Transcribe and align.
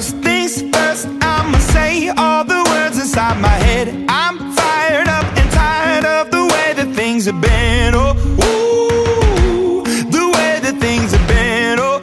First 0.00 0.16
things 0.22 0.62
first, 0.72 1.08
I'ma 1.20 1.58
say 1.58 2.08
all 2.16 2.42
the 2.42 2.64
words 2.70 2.96
inside 2.98 3.38
my 3.38 3.48
head. 3.68 3.88
I'm 4.08 4.38
fired 4.54 5.06
up 5.06 5.26
and 5.36 5.50
tired 5.52 6.06
of 6.06 6.30
the 6.30 6.40
way 6.40 6.72
that 6.72 6.94
things 6.96 7.26
have 7.26 7.38
been. 7.38 7.94
Oh, 7.94 8.16
ooh, 8.40 9.82
the 10.10 10.24
way 10.34 10.58
that 10.64 10.80
things 10.80 11.12
have 11.12 11.26
been. 11.28 11.78
Oh, 11.78 12.00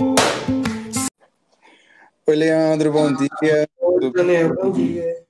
ooh. 0.00 0.16
Oi, 2.30 2.34
Leandro, 2.34 2.92
bom 2.92 3.12
dia. 3.12 3.68
Oi, 3.82 4.10
Daniel, 4.10 4.54
bom 4.54 4.72
dia. 4.72 5.26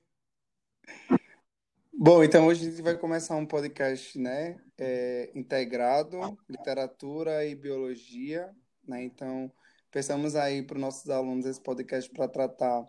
Bom, 1.91 2.23
então 2.23 2.47
hoje 2.47 2.65
a 2.65 2.69
gente 2.69 2.81
vai 2.81 2.95
começar 2.95 3.35
um 3.35 3.45
podcast, 3.45 4.17
né, 4.17 4.55
é, 4.77 5.31
integrado, 5.35 6.37
literatura 6.49 7.45
e 7.45 7.55
biologia, 7.55 8.49
né, 8.87 9.03
então 9.03 9.51
pensamos 9.91 10.35
aí 10.35 10.63
para 10.63 10.75
os 10.75 10.81
nossos 10.81 11.09
alunos 11.09 11.45
esse 11.45 11.61
podcast 11.61 12.09
para 12.11 12.27
tratar 12.27 12.83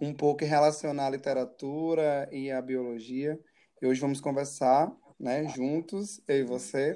um 0.00 0.12
pouco 0.12 0.44
e 0.44 0.46
relacionar 0.46 1.06
a 1.06 1.10
literatura 1.10 2.28
e 2.30 2.50
a 2.50 2.60
biologia, 2.60 3.40
e 3.80 3.86
hoje 3.86 4.00
vamos 4.00 4.20
conversar, 4.20 4.92
né, 5.18 5.48
juntos, 5.48 6.20
eu 6.28 6.38
e 6.38 6.44
você, 6.44 6.94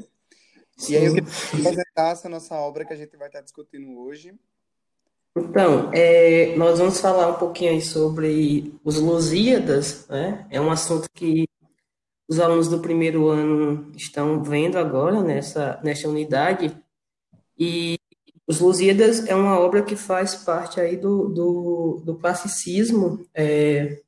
e 0.88 0.97
aí 0.97 1.07
eu 1.07 1.15
apresentar 1.16 2.12
essa 2.12 2.29
nossa 2.29 2.55
obra 2.57 2.84
que 2.84 2.93
a 2.93 2.97
gente 2.97 3.16
vai 3.16 3.29
estar 3.29 3.41
discutindo 3.41 3.98
hoje, 3.98 4.34
Então, 5.37 5.91
é, 5.93 6.55
nós 6.57 6.79
vamos 6.79 7.01
falar 7.01 7.29
um 7.29 7.38
pouquinho 7.38 7.80
sobre 7.80 8.74
os 8.85 8.99
Lusíadas, 9.01 10.07
né? 10.09 10.46
É 10.51 10.60
um 10.60 10.71
assunto 10.71 11.09
que 11.15 11.46
os 12.29 12.41
alunos 12.41 12.69
do 12.69 12.80
primeiro 12.80 13.29
ano 13.29 13.93
estão 13.96 14.43
vendo 14.43 14.77
agora 14.77 15.23
nessa, 15.23 15.80
nessa 15.83 16.09
unidade. 16.09 16.77
E 17.57 17.99
os 18.49 18.60
Lusíadas 18.60 19.27
é 19.27 19.35
uma 19.35 19.59
obra 19.60 19.82
que 19.82 19.95
faz 19.95 20.35
parte 20.35 20.80
aí 20.80 20.96
do, 20.96 21.29
do, 21.29 22.02
do 22.04 22.18
classicismo 22.18 23.24
é, 23.35 24.01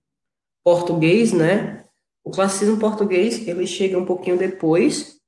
português, 0.65 1.33
né? 1.33 1.85
O 2.25 2.31
classicismo 2.31 2.79
português, 2.79 3.47
ele 3.47 3.67
chega 3.67 3.99
um 3.99 4.07
pouquinho 4.07 4.39
depois, 4.39 5.19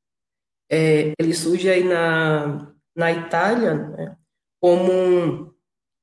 é, 0.71 1.13
ele 1.19 1.35
surge 1.35 1.69
aí 1.69 1.85
na, 1.85 2.73
na 2.97 3.13
Itália, 3.13 3.75
né? 3.75 4.17
Como 4.61 4.93
um 4.93 5.53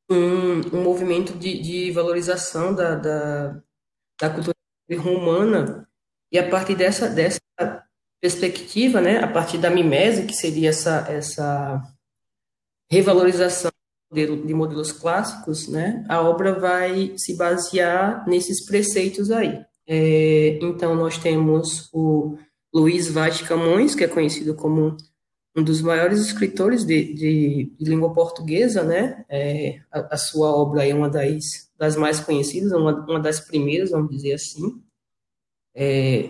um, 0.10 0.82
movimento 0.82 1.34
de, 1.38 1.62
de 1.62 1.92
valorização 1.92 2.74
da, 2.74 2.96
da, 2.96 3.62
da 4.20 4.30
cultura 4.30 4.56
romana, 4.98 5.88
e 6.32 6.40
a 6.40 6.50
partir 6.50 6.76
dessa, 6.76 7.08
dessa 7.08 7.40
perspectiva, 8.22 9.02
né, 9.02 9.24
a 9.24 9.28
partir 9.28 9.58
da 9.58 9.70
mimese, 9.70 10.26
que 10.26 10.34
seria 10.34 10.70
essa, 10.70 11.06
essa 11.10 11.82
revalorização 12.90 13.72
de, 14.12 14.26
de 14.26 14.54
modelos 14.54 14.92
clássicos, 14.92 15.68
né, 15.68 16.04
a 16.10 16.22
obra 16.22 16.60
vai 16.60 17.14
se 17.18 17.38
basear 17.38 18.28
nesses 18.28 18.66
preceitos 18.66 19.32
aí. 19.32 19.64
É, 19.88 20.60
então, 20.62 20.96
nós 20.96 21.18
temos 21.18 21.90
o 21.92 22.38
Luiz 22.74 23.10
Vaz 23.10 23.42
Camões, 23.42 23.96
que 23.96 24.04
é 24.04 24.08
conhecido 24.08 24.56
como 24.56 24.96
um 25.56 25.64
dos 25.64 25.82
maiores 25.82 26.20
escritores 26.22 26.86
de, 26.86 27.14
de, 27.14 27.76
de 27.78 27.90
língua 27.90 28.14
portuguesa, 28.14 28.84
né? 28.84 29.26
É, 29.28 29.82
a, 29.92 30.14
a, 30.14 30.18
sua 30.18 30.56
obra 30.56 30.88
é 30.88 30.94
uma 30.94 31.10
das, 31.10 31.72
das 31.78 31.96
mais 31.96 32.20
conhecidas, 32.20 32.72
uma, 32.72 32.94
uma 33.06 33.20
das 33.20 33.40
primeiras, 33.40 33.90
vamos 33.90 34.12
dizer 34.12 34.34
assim. 34.34 34.82
É, 35.74 36.30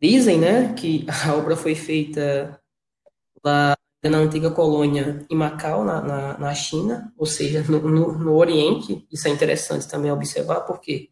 dizem, 0.00 0.38
né, 0.38 0.74
que 0.74 1.06
a 1.26 1.34
obra 1.34 1.56
foi 1.56 1.74
feita 1.74 2.60
lá 3.44 3.76
na 4.08 4.18
antiga 4.18 4.50
colônia 4.50 5.24
em 5.30 5.34
Macau, 5.34 5.84
na, 5.84 6.00
na, 6.00 6.38
na 6.38 6.54
China, 6.54 7.12
ou 7.16 7.26
seja, 7.26 7.62
no, 7.62 7.80
no, 7.80 8.12
no, 8.18 8.36
Oriente. 8.36 9.06
Isso 9.10 9.28
é 9.28 9.30
interessante 9.30 9.88
também 9.88 10.10
observar, 10.10 10.60
porque 10.62 11.10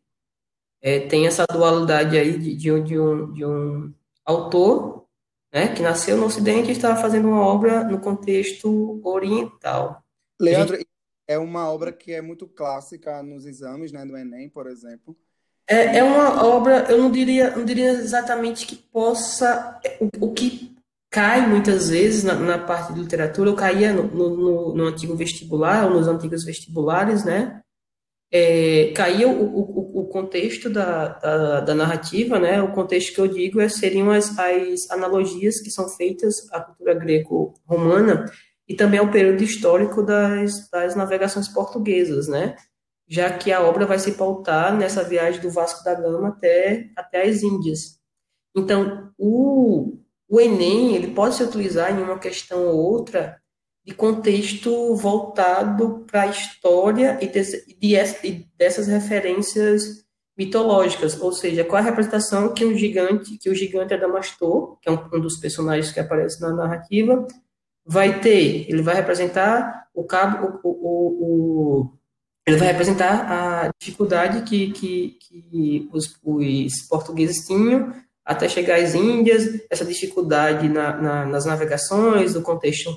é, 0.82 1.00
tem 1.00 1.27
essa 1.27 1.47
dualidade 1.47 2.19
aí 2.19 2.38
de, 2.38 2.55
de, 2.56 2.81
de, 2.82 2.99
um, 2.99 3.32
de 3.32 3.44
um 3.44 3.94
autor 4.25 5.06
né, 5.53 5.75
que 5.75 5.82
nasceu 5.82 6.16
no 6.16 6.27
Ocidente 6.27 6.69
e 6.69 6.72
estava 6.72 7.00
fazendo 7.00 7.28
uma 7.28 7.41
obra 7.41 7.84
no 7.84 8.00
contexto 8.00 9.00
oriental. 9.05 10.03
Leandro, 10.41 10.76
gente... 10.76 10.88
é 11.28 11.38
uma 11.38 11.71
obra 11.71 11.93
que 11.93 12.12
é 12.12 12.21
muito 12.21 12.47
clássica 12.47 13.22
nos 13.22 13.47
exames, 13.47 13.93
né, 13.93 14.05
do 14.05 14.16
Enem, 14.16 14.49
por 14.49 14.66
exemplo. 14.66 15.16
É, 15.66 15.99
é 15.99 16.05
uma 16.05 16.44
obra, 16.44 16.87
eu 16.91 16.99
não 16.99 17.11
diria, 17.11 17.56
não 17.56 17.65
diria 17.65 17.91
exatamente 17.91 18.66
que 18.66 18.76
possa, 18.76 19.81
o, 19.99 20.26
o 20.26 20.34
que 20.34 20.74
cai 21.14 21.47
muitas 21.47 21.91
vezes 21.91 22.25
na, 22.25 22.34
na, 22.34 22.58
parte 22.58 22.92
de 22.92 22.98
literatura, 22.98 23.48
eu 23.48 23.54
caía 23.54 23.92
no, 23.92 24.02
no, 24.08 24.75
no 24.75 24.84
antigo 24.84 25.14
vestibular, 25.14 25.86
ou 25.86 25.94
nos 25.94 26.08
antigos 26.08 26.44
vestibulares, 26.44 27.25
né, 27.25 27.62
é, 28.32 28.92
caía 28.97 29.28
o, 29.28 29.44
o, 29.44 30.00
o 30.00 30.08
contexto 30.08 30.69
da, 30.69 31.06
da, 31.06 31.60
da, 31.60 31.72
narrativa, 31.72 32.36
né? 32.41 32.60
O 32.60 32.72
contexto 32.72 33.14
que 33.14 33.20
eu 33.20 33.28
digo 33.28 33.60
é, 33.60 33.69
seriam 33.69 34.10
as, 34.10 34.36
as 34.36 34.91
analogias 34.91 35.60
que 35.60 35.70
são 35.70 35.88
feitas 35.88 36.50
à 36.50 36.60
cultura 36.60 36.94
greco-romana 36.94 38.25
e 38.66 38.75
também 38.75 38.98
ao 38.98 39.08
período 39.08 39.44
histórico 39.44 40.02
das, 40.02 40.69
das 40.69 40.96
navegações 40.96 41.46
portuguesas, 41.46 42.26
né? 42.26 42.56
Já 43.06 43.31
que 43.38 43.52
a 43.52 43.62
obra 43.62 43.86
vai 43.86 44.00
se 44.00 44.12
pautar 44.12 44.76
nessa 44.76 45.04
viagem 45.04 45.41
do 45.41 45.50
Vasco 45.50 45.84
da 45.84 45.94
Gama 45.94 46.31
até, 46.31 46.91
até 46.96 47.22
as 47.22 47.41
Índias. 47.41 48.00
Então, 48.56 49.12
o, 49.16 49.96
o 50.29 50.41
Enem 50.41 50.95
ele 50.95 51.09
pode 51.09 51.37
se 51.37 51.43
utilizar 51.43 51.93
em 51.93 52.03
uma 52.03 52.19
questão 52.19 52.67
ou 52.67 52.77
outra 52.77 53.41
de 53.85 53.95
contexto 53.95 54.95
voltado 54.97 56.05
para 56.07 56.23
a 56.23 56.27
história 56.27 57.19
e, 57.21 57.27
desse, 57.27 57.77
e, 57.83 58.47
dessas 58.57 58.87
referências 58.87 60.05
mitológicas, 60.37 61.21
ou 61.21 61.33
seja, 61.33 61.65
qual 61.65 61.81
a 61.81 61.85
representação 61.85 62.53
que 62.53 62.65
o 62.65 62.77
gigante, 62.77 63.39
que 63.39 63.51
o 63.51 63.55
gigante 63.55 63.95
Adamastor, 63.95 64.79
que 64.81 64.89
é 64.89 64.93
um, 64.93 64.99
um 65.12 65.21
dos 65.21 65.39
personagens 65.39 65.93
que 65.93 66.01
aparece 66.01 66.41
na 66.41 66.53
narrativa, 66.53 67.27
vai 67.85 68.21
ter. 68.21 68.69
Ele 68.69 68.83
vai 68.83 68.95
representar 68.95 69.89
o 69.95 70.03
cabo, 70.05 70.61
o, 70.65 70.69
o, 70.69 71.83
o 71.83 71.99
ele 72.47 72.56
vai 72.56 72.69
representar 72.69 73.31
a 73.31 73.71
dificuldade 73.79 74.43
que, 74.43 74.73
que, 74.73 75.19
que 75.21 75.89
os, 75.93 76.19
os, 76.23 76.83
portugueses 76.89 77.47
tinham 77.47 77.95
até 78.25 78.49
chegar 78.49 78.81
às 78.81 78.95
Índias, 78.95 79.61
essa 79.69 79.85
dificuldade 79.85 80.69
na, 80.69 80.97
na, 80.97 81.27
nas 81.27 81.45
navegações, 81.45 82.35
o 82.35 82.43
contexto 82.43 82.91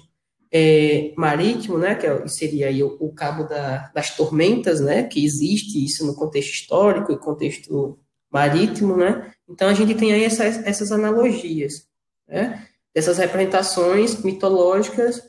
é, 0.52 1.14
marítimo, 1.18 1.78
né, 1.78 1.96
que 1.96 2.08
é 2.08 2.28
seria 2.28 2.68
aí 2.68 2.82
o, 2.82 2.96
o 3.00 3.14
cabo 3.14 3.44
da, 3.44 3.90
das 3.94 4.16
tormentas, 4.16 4.80
né, 4.80 5.04
que 5.04 5.24
existe 5.24 5.84
isso 5.84 6.06
no 6.06 6.16
contexto 6.16 6.54
histórico 6.54 7.12
e 7.12 7.20
contexto 7.20 8.00
marítimo, 8.32 8.96
né, 8.96 9.34
então 9.50 9.68
a 9.68 9.74
gente 9.74 9.96
tem 9.96 10.14
aí 10.14 10.24
essas, 10.24 10.66
essas 10.66 10.92
analogias, 10.92 11.88
né, 12.28 12.66
dessas 12.96 13.18
representações 13.18 14.22
mitológicas 14.24 15.22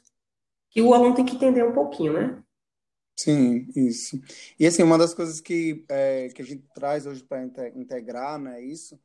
que 0.70 0.80
o 0.80 0.94
aluno 0.94 1.14
tem 1.14 1.24
que 1.24 1.34
entender 1.34 1.64
um 1.64 1.72
pouquinho, 1.72 2.12
né. 2.12 2.38
Sim, 3.16 3.66
isso. 3.74 4.20
E 4.60 4.64
assim, 4.64 4.84
uma 4.84 4.96
das 4.96 5.12
coisas 5.12 5.40
que, 5.40 5.84
é, 5.88 6.28
que 6.28 6.40
a 6.40 6.44
gente 6.44 6.62
traz 6.72 7.04
hoje 7.04 7.24
para 7.24 7.42
integrar, 7.74 8.38
né, 8.38 8.62
isso, 8.62 8.96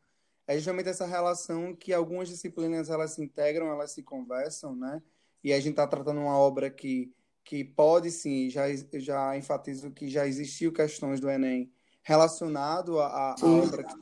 é 0.48 0.56
justamente 0.56 0.90
essa 0.90 1.06
relação 1.06 1.76
que 1.76 1.94
algumas 1.94 2.28
disciplinas 2.30 2.90
elas 2.90 3.12
se 3.12 3.24
integram, 3.24 3.68
elas 3.68 3.92
se 3.92 4.04
conversam, 4.04 4.76
né, 4.76 5.02
e 5.44 5.52
a 5.54 5.60
gente 5.60 5.72
está 5.72 5.86
tratando 5.88 6.22
uma 6.22 6.38
obra 6.38 6.70
que, 6.70 7.14
que 7.44 7.64
pode 7.64 8.12
sim, 8.12 8.50
já, 8.50 8.66
já 8.94 9.38
enfatizo 9.38 9.92
que 9.92 10.08
já 10.08 10.26
existiu 10.28 10.72
questões 10.72 11.20
do 11.20 11.30
Enem 11.30 11.72
relacionado 12.04 13.00
à, 13.00 13.32
à 13.32 13.36
obra 13.46 13.84
que 13.84 13.96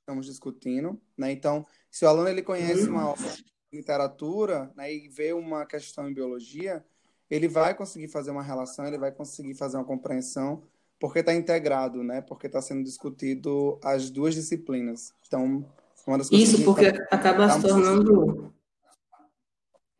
estamos 0.00 0.26
discutindo, 0.26 1.00
né? 1.16 1.32
Então, 1.32 1.64
se 1.90 2.04
o 2.04 2.08
aluno 2.08 2.28
ele 2.28 2.42
conhece 2.42 2.88
uma 2.88 3.10
obra 3.10 3.30
de 3.30 3.44
literatura 3.72 4.70
né, 4.76 4.92
e 4.92 5.08
vê 5.08 5.32
uma 5.32 5.64
questão 5.64 6.08
em 6.08 6.14
biologia, 6.14 6.84
ele 7.30 7.48
vai 7.48 7.74
conseguir 7.74 8.08
fazer 8.08 8.30
uma 8.30 8.42
relação, 8.42 8.86
ele 8.86 8.98
vai 8.98 9.10
conseguir 9.10 9.54
fazer 9.54 9.76
uma 9.76 9.84
compreensão, 9.84 10.62
porque 10.98 11.20
está 11.20 11.34
integrado, 11.34 12.02
né? 12.02 12.20
Porque 12.20 12.46
está 12.46 12.60
sendo 12.60 12.84
discutido 12.84 13.78
as 13.82 14.10
duas 14.10 14.34
disciplinas. 14.34 15.12
Então, 15.26 15.64
Isso, 16.30 16.64
porque 16.64 16.92
tá... 16.92 17.06
acaba 17.10 17.50
se 17.50 17.62
tornando 17.62 18.54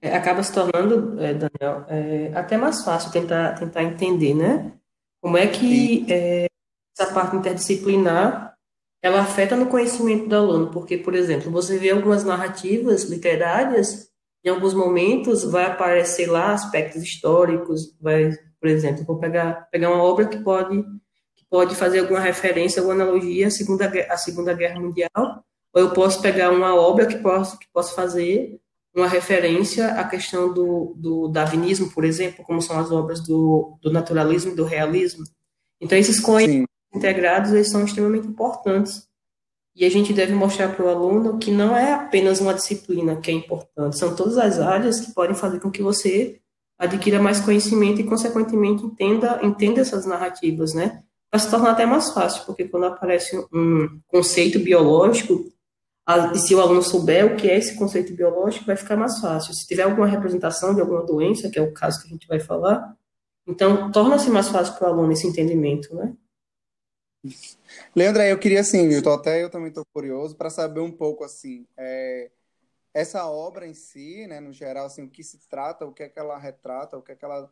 é, 0.04 0.14
acaba 0.14 0.42
se 0.42 0.52
tornando, 0.52 1.18
é, 1.18 1.32
Daniel, 1.32 1.86
é, 1.88 2.30
até 2.34 2.58
mais 2.58 2.84
fácil 2.84 3.10
tentar, 3.10 3.54
tentar 3.54 3.82
entender, 3.82 4.34
né? 4.34 4.72
Como 5.18 5.38
é 5.38 5.46
que 5.46 6.04
é, 6.12 6.44
essa 6.94 7.10
parte 7.10 7.34
interdisciplinar 7.34 8.54
ela 9.00 9.22
afeta 9.22 9.56
no 9.56 9.66
conhecimento 9.66 10.28
do 10.28 10.36
aluno, 10.36 10.70
porque, 10.70 10.98
por 10.98 11.14
exemplo, 11.14 11.50
você 11.50 11.78
vê 11.78 11.90
algumas 11.90 12.22
narrativas 12.22 13.04
literárias, 13.04 14.10
em 14.44 14.50
alguns 14.50 14.74
momentos 14.74 15.42
vai 15.44 15.64
aparecer 15.64 16.26
lá 16.26 16.52
aspectos 16.52 17.02
históricos, 17.02 17.94
vai, 17.98 18.30
por 18.60 18.68
exemplo, 18.68 19.04
vou 19.04 19.18
pegar, 19.18 19.68
pegar 19.70 19.90
uma 19.90 20.02
obra 20.02 20.26
que 20.26 20.38
pode, 20.38 20.82
que 21.34 21.46
pode 21.48 21.74
fazer 21.74 22.00
alguma 22.00 22.20
referência, 22.20 22.80
alguma 22.80 23.02
analogia 23.02 23.46
à 23.46 23.50
Segunda, 23.50 23.90
à 24.10 24.16
segunda 24.18 24.52
Guerra 24.52 24.80
Mundial, 24.80 25.44
ou 25.74 25.82
eu 25.82 25.90
posso 25.90 26.22
pegar 26.22 26.52
uma 26.52 26.74
obra 26.74 27.04
que 27.04 27.16
posso, 27.16 27.58
que 27.58 27.66
posso 27.72 27.94
fazer 27.94 28.60
uma 28.94 29.08
referência 29.08 29.88
à 29.88 30.04
questão 30.04 30.54
do, 30.54 30.94
do 30.96 31.28
darwinismo, 31.28 31.90
por 31.90 32.04
exemplo, 32.04 32.44
como 32.44 32.62
são 32.62 32.78
as 32.78 32.92
obras 32.92 33.20
do, 33.20 33.76
do 33.82 33.90
naturalismo 33.90 34.52
e 34.52 34.54
do 34.54 34.64
realismo. 34.64 35.24
Então, 35.80 35.98
esses 35.98 36.20
conhecimentos 36.20 36.72
integrados 36.94 37.52
eles 37.52 37.68
são 37.68 37.84
extremamente 37.84 38.28
importantes. 38.28 39.08
E 39.74 39.84
a 39.84 39.90
gente 39.90 40.12
deve 40.12 40.32
mostrar 40.32 40.68
para 40.68 40.84
o 40.84 40.88
aluno 40.88 41.38
que 41.38 41.50
não 41.50 41.76
é 41.76 41.92
apenas 41.92 42.40
uma 42.40 42.54
disciplina 42.54 43.16
que 43.16 43.32
é 43.32 43.34
importante, 43.34 43.98
são 43.98 44.14
todas 44.14 44.38
as 44.38 44.60
áreas 44.60 45.00
que 45.00 45.12
podem 45.12 45.34
fazer 45.34 45.58
com 45.58 45.72
que 45.72 45.82
você 45.82 46.40
adquira 46.78 47.20
mais 47.20 47.40
conhecimento 47.40 48.00
e, 48.00 48.04
consequentemente, 48.04 48.84
entenda, 48.84 49.40
entenda 49.42 49.80
essas 49.80 50.06
narrativas, 50.06 50.72
né? 50.72 51.02
Para 51.28 51.40
se 51.40 51.50
tornar 51.50 51.72
até 51.72 51.84
mais 51.84 52.10
fácil, 52.10 52.44
porque 52.46 52.68
quando 52.68 52.86
aparece 52.86 53.36
um 53.52 53.98
conceito 54.06 54.60
biológico, 54.60 55.52
e 56.34 56.38
se 56.38 56.54
o 56.54 56.60
aluno 56.60 56.82
souber 56.82 57.24
o 57.24 57.36
que 57.36 57.48
é 57.48 57.56
esse 57.56 57.76
conceito 57.76 58.12
biológico, 58.12 58.66
vai 58.66 58.76
ficar 58.76 58.96
mais 58.96 59.18
fácil. 59.20 59.54
Se 59.54 59.66
tiver 59.66 59.84
alguma 59.84 60.06
representação 60.06 60.74
de 60.74 60.80
alguma 60.80 61.02
doença, 61.04 61.48
que 61.48 61.58
é 61.58 61.62
o 61.62 61.72
caso 61.72 62.00
que 62.00 62.08
a 62.08 62.10
gente 62.10 62.26
vai 62.26 62.38
falar, 62.38 62.94
então 63.46 63.90
torna-se 63.90 64.30
mais 64.30 64.48
fácil 64.48 64.74
para 64.74 64.88
o 64.88 64.92
aluno 64.92 65.12
esse 65.12 65.26
entendimento, 65.26 65.94
né? 65.94 66.14
Leandra, 67.96 68.28
eu 68.28 68.38
queria 68.38 68.60
assim, 68.60 68.86
Milton, 68.86 69.14
até 69.14 69.42
eu 69.42 69.48
também 69.48 69.68
estou 69.68 69.84
curioso 69.94 70.36
para 70.36 70.50
saber 70.50 70.80
um 70.80 70.92
pouco 70.92 71.24
assim, 71.24 71.66
é, 71.74 72.30
essa 72.92 73.26
obra 73.26 73.66
em 73.66 73.72
si, 73.72 74.26
né, 74.26 74.40
no 74.40 74.52
geral, 74.52 74.86
assim, 74.86 75.04
o 75.04 75.10
que 75.10 75.24
se 75.24 75.38
trata, 75.48 75.86
o 75.86 75.92
que 75.92 76.02
é 76.02 76.08
que 76.08 76.18
ela 76.18 76.38
retrata, 76.38 76.98
o 76.98 77.02
que 77.02 77.12
é 77.12 77.14
que 77.14 77.24
ela 77.24 77.50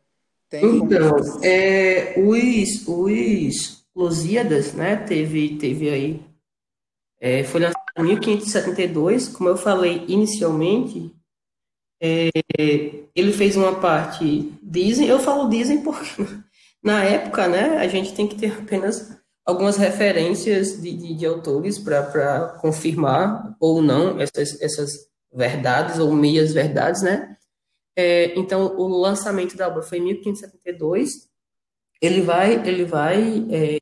tem 0.51 0.77
então, 0.77 1.11
como... 1.11 1.45
é, 1.45 2.15
os, 2.19 2.87
os 2.87 3.83
Lusíadas, 3.95 4.75
né, 4.75 4.97
teve, 4.97 5.57
teve 5.57 5.89
aí, 5.89 6.23
é, 7.19 7.43
foi 7.45 7.61
lançado 7.61 7.82
em 7.97 8.03
1572, 8.03 9.29
como 9.29 9.49
eu 9.49 9.57
falei 9.57 10.05
inicialmente, 10.09 11.15
é, 12.01 12.31
ele 13.15 13.33
fez 13.33 13.57
uma 13.57 13.81
parte, 13.81 14.53
dizem, 14.63 15.07
eu 15.07 15.21
falo 15.21 15.49
dizem 15.49 15.83
porque 15.83 16.23
na 16.83 17.05
época, 17.05 17.47
né, 17.47 17.79
a 17.79 17.87
gente 17.87 18.15
tem 18.15 18.27
que 18.27 18.35
ter 18.35 18.53
apenas 18.59 19.17
algumas 19.45 19.77
referências 19.77 20.81
de, 20.81 20.97
de, 20.97 21.15
de 21.15 21.27
autores 21.27 21.79
para 21.79 22.59
confirmar 22.61 23.57
ou 23.61 23.83
não 23.83 24.21
essas, 24.21 24.61
essas 24.61 24.93
verdades 25.33 25.99
ou 25.99 26.13
meias 26.13 26.53
verdades, 26.53 27.03
né? 27.03 27.37
É, 27.97 28.39
então, 28.39 28.77
o 28.77 28.89
lançamento 28.89 29.57
da 29.57 29.69
obra 29.69 29.83
foi 29.83 29.99
em 29.99 30.05
1572. 30.05 31.29
Ele 32.01 32.23
vai, 32.23 32.67
ele 32.67 32.85
vai, 32.85 33.47
é, 33.51 33.79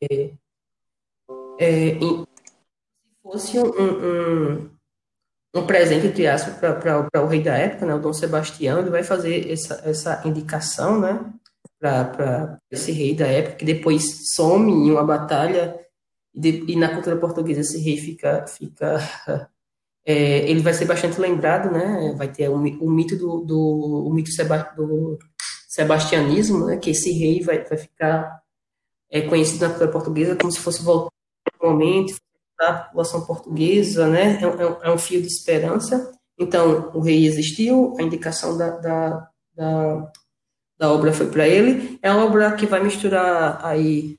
é, 1.59 1.99
fosse 3.31 3.59
um, 3.59 3.67
um, 3.67 4.71
um 5.55 5.67
presente, 5.67 6.09
entre 6.09 6.27
aspas, 6.27 6.55
para 6.56 7.23
o 7.23 7.27
rei 7.27 7.43
da 7.43 7.56
época, 7.56 7.87
né, 7.87 7.94
o 7.94 8.00
Dom 8.00 8.12
Sebastião, 8.12 8.81
ele 8.81 8.91
vai 8.91 9.05
fazer 9.05 9.50
essa, 9.50 9.81
essa 9.85 10.23
indicação, 10.25 11.00
né, 11.00 11.32
para 11.79 12.59
esse 12.71 12.93
rei 12.93 13.15
da 13.15 13.27
época, 13.27 13.56
que 13.56 13.65
depois 13.65 14.35
some 14.35 14.71
em 14.71 14.91
uma 14.91 15.05
batalha, 15.05 15.79
e, 16.35 16.41
de, 16.41 16.73
e 16.73 16.77
na 16.77 16.93
cultura 16.93 17.17
portuguesa 17.17 17.61
esse 17.61 17.79
rei 17.79 17.97
fica, 17.97 18.47
fica 18.47 18.99
é, 20.05 20.50
ele 20.50 20.61
vai 20.61 20.75
ser 20.75 20.85
bastante 20.85 21.21
lembrado, 21.21 21.71
né, 21.71 22.15
vai 22.17 22.29
ter 22.29 22.49
o, 22.49 22.56
o 22.56 22.91
mito 22.91 23.17
do, 23.17 23.41
do, 23.44 24.06
o 24.09 24.12
mito 24.12 24.31
seba, 24.32 24.73
do 24.77 25.19
sebastianismo, 25.69 26.67
né, 26.67 26.77
que 26.77 26.91
esse 26.91 27.12
rei 27.12 27.43
vai, 27.43 27.65
vai 27.65 27.79
ficar 27.79 28.41
é, 29.09 29.23
conhecido 29.23 29.62
na 29.62 29.69
cultura 29.69 29.91
portuguesa 29.91 30.37
como 30.37 30.50
se 30.50 30.61
fosse 30.61 30.82
um 30.82 31.09
momento, 31.62 32.15
da 32.61 32.75
população 32.75 33.25
portuguesa, 33.25 34.07
né, 34.07 34.39
é, 34.41 34.45
é, 34.45 34.89
é, 34.89 34.93
um 34.93 34.99
fio 34.99 35.21
de 35.21 35.27
esperança. 35.27 36.12
Então, 36.39 36.91
o 36.95 37.01
rei 37.01 37.27
existiu, 37.27 37.97
a 37.99 38.03
indicação 38.03 38.57
da, 38.57 38.71
da, 38.71 39.29
da 39.57 40.12
da 40.81 40.91
obra 40.91 41.12
foi 41.12 41.27
para 41.27 41.47
ele. 41.47 41.99
É 42.01 42.11
uma 42.11 42.25
obra 42.25 42.57
que 42.57 42.65
vai 42.65 42.83
misturar 42.83 43.62
aí 43.62 44.19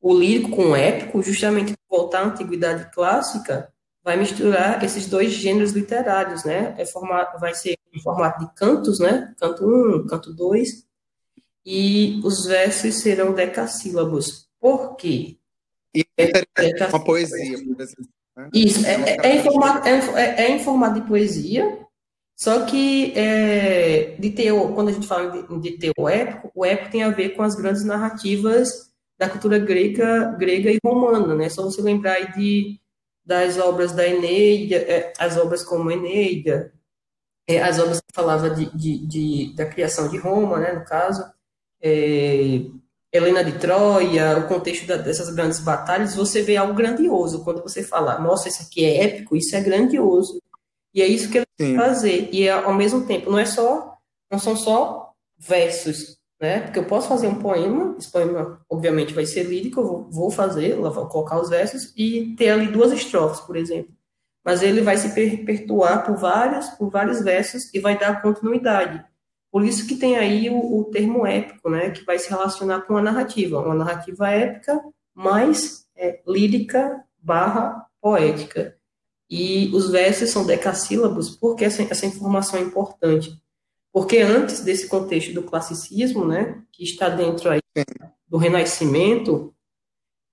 o 0.00 0.16
lírico 0.16 0.50
com 0.54 0.70
o 0.70 0.76
épico, 0.76 1.20
justamente 1.20 1.74
voltar 1.90 2.20
à 2.20 2.26
antiguidade 2.26 2.92
clássica, 2.92 3.72
vai 4.04 4.16
misturar 4.16 4.84
esses 4.84 5.08
dois 5.08 5.32
gêneros 5.32 5.72
literários, 5.72 6.44
né? 6.44 6.76
É 6.78 6.86
formato, 6.86 7.40
vai 7.40 7.54
ser 7.54 7.76
em 7.92 8.00
formato 8.00 8.46
de 8.46 8.54
cantos, 8.54 9.00
né? 9.00 9.34
Canto 9.36 9.66
1, 9.66 9.96
um, 9.96 10.06
canto 10.06 10.32
2, 10.32 10.86
e 11.64 12.20
os 12.24 12.46
versos 12.46 13.00
serão 13.00 13.34
decassílabos. 13.34 14.48
Por 14.60 14.94
quê? 14.94 15.38
E 15.96 16.06
é 16.18 16.86
uma 16.88 17.02
poesia, 17.02 17.58
por 17.64 17.80
exemplo. 17.80 18.10
Né? 18.36 18.50
Isso, 18.52 18.86
é, 18.86 18.94
é, 18.94 19.16
é, 19.22 19.36
em 19.36 19.42
formato, 19.42 19.88
é, 19.88 20.44
é 20.44 20.50
em 20.50 20.58
formato 20.62 21.00
de 21.00 21.06
poesia, 21.06 21.78
só 22.36 22.66
que 22.66 23.12
é, 23.16 24.16
de 24.18 24.30
teor, 24.30 24.74
quando 24.74 24.88
a 24.88 24.92
gente 24.92 25.06
fala 25.06 25.30
de, 25.30 25.60
de 25.60 25.78
teor 25.78 26.10
épico, 26.10 26.52
o 26.54 26.64
épico 26.64 26.90
tem 26.90 27.02
a 27.02 27.10
ver 27.10 27.30
com 27.30 27.42
as 27.42 27.54
grandes 27.54 27.82
narrativas 27.82 28.90
da 29.18 29.28
cultura 29.28 29.58
grega, 29.58 30.36
grega 30.38 30.70
e 30.70 30.78
romana, 30.84 31.34
né? 31.34 31.48
Só 31.48 31.62
você 31.62 31.80
lembrar 31.80 32.12
aí 32.12 32.30
de, 32.32 32.78
das 33.24 33.56
obras 33.56 33.92
da 33.92 34.06
Eneida, 34.06 34.76
é, 34.76 35.14
as 35.18 35.38
obras 35.38 35.64
como 35.64 35.90
Eneida, 35.90 36.74
é, 37.48 37.62
as 37.62 37.78
obras 37.78 38.00
que 38.00 38.14
falavam 38.14 38.52
de, 38.54 38.66
de, 38.76 39.06
de, 39.06 39.56
da 39.56 39.64
criação 39.64 40.08
de 40.08 40.18
Roma, 40.18 40.58
né, 40.58 40.72
no 40.72 40.84
caso, 40.84 41.24
é, 41.80 42.66
Helena 43.16 43.42
de 43.42 43.52
Troia, 43.58 44.38
o 44.38 44.48
contexto 44.48 44.86
da, 44.86 44.96
dessas 44.96 45.28
grandes 45.34 45.58
batalhas, 45.58 46.14
você 46.14 46.42
vê 46.42 46.56
algo 46.56 46.74
grandioso. 46.74 47.42
Quando 47.42 47.62
você 47.62 47.82
fala, 47.82 48.18
nossa, 48.18 48.48
isso 48.48 48.62
aqui 48.62 48.84
é 48.84 49.04
épico, 49.04 49.36
isso 49.36 49.54
é 49.56 49.60
grandioso. 49.60 50.40
E 50.94 51.02
é 51.02 51.06
isso 51.06 51.30
que 51.30 51.38
ele 51.38 51.46
Sim. 51.60 51.76
fazer. 51.76 52.28
E 52.32 52.48
ao 52.48 52.72
mesmo 52.74 53.06
tempo, 53.06 53.30
não 53.30 53.38
é 53.38 53.44
só, 53.44 53.96
não 54.30 54.38
são 54.38 54.56
só 54.56 55.12
versos, 55.38 56.16
né? 56.40 56.60
Porque 56.60 56.78
eu 56.78 56.86
posso 56.86 57.08
fazer 57.08 57.26
um 57.26 57.34
poema, 57.34 57.94
esse 57.98 58.10
poema 58.10 58.60
obviamente 58.68 59.12
vai 59.12 59.26
ser 59.26 59.42
lírico, 59.42 59.80
eu 59.80 59.86
vou, 59.86 60.10
vou 60.10 60.30
fazer, 60.30 60.74
vou 60.76 61.06
colocar 61.06 61.40
os 61.40 61.50
versos 61.50 61.92
e 61.96 62.34
ter 62.36 62.50
ali 62.50 62.68
duas 62.68 62.92
estrofes, 62.92 63.40
por 63.40 63.56
exemplo. 63.56 63.94
Mas 64.44 64.62
ele 64.62 64.80
vai 64.80 64.96
se 64.96 65.12
perpetuar 65.14 66.06
por 66.06 66.16
vários, 66.16 66.68
por 66.70 66.88
vários 66.88 67.20
versos 67.20 67.72
e 67.74 67.80
vai 67.80 67.98
dar 67.98 68.22
continuidade. 68.22 69.04
Por 69.56 69.64
isso 69.64 69.86
que 69.86 69.96
tem 69.96 70.18
aí 70.18 70.50
o, 70.50 70.80
o 70.80 70.84
termo 70.84 71.26
épico, 71.26 71.70
né? 71.70 71.88
Que 71.88 72.04
vai 72.04 72.18
se 72.18 72.28
relacionar 72.28 72.82
com 72.82 72.94
a 72.94 73.00
narrativa, 73.00 73.58
uma 73.58 73.74
narrativa 73.74 74.28
épica 74.28 74.78
mais 75.14 75.86
é, 75.96 76.20
lírica 76.28 77.02
barra 77.16 77.86
poética. 77.98 78.76
E 79.30 79.70
os 79.74 79.88
versos 79.90 80.28
são 80.28 80.44
decassílabos, 80.44 81.30
porque 81.30 81.64
essa, 81.64 81.82
essa 81.84 82.04
informação 82.04 82.58
é 82.58 82.62
importante. 82.64 83.40
Porque 83.90 84.18
antes 84.18 84.60
desse 84.60 84.88
contexto 84.88 85.32
do 85.32 85.42
classicismo, 85.42 86.26
né, 86.26 86.62
que 86.70 86.84
está 86.84 87.08
dentro 87.08 87.48
aí 87.48 87.60
do 88.28 88.36
Renascimento, 88.36 89.54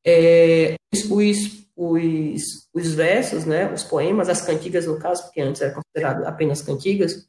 é, 0.06 0.76
os, 0.92 1.10
os, 1.78 2.68
os 2.74 2.94
versos, 2.94 3.46
né, 3.46 3.72
os 3.72 3.84
poemas, 3.84 4.28
as 4.28 4.42
cantigas 4.42 4.86
no 4.86 5.00
caso, 5.00 5.24
porque 5.24 5.40
antes 5.40 5.62
era 5.62 5.74
considerado 5.74 6.26
apenas 6.26 6.62
cantigas, 6.62 7.26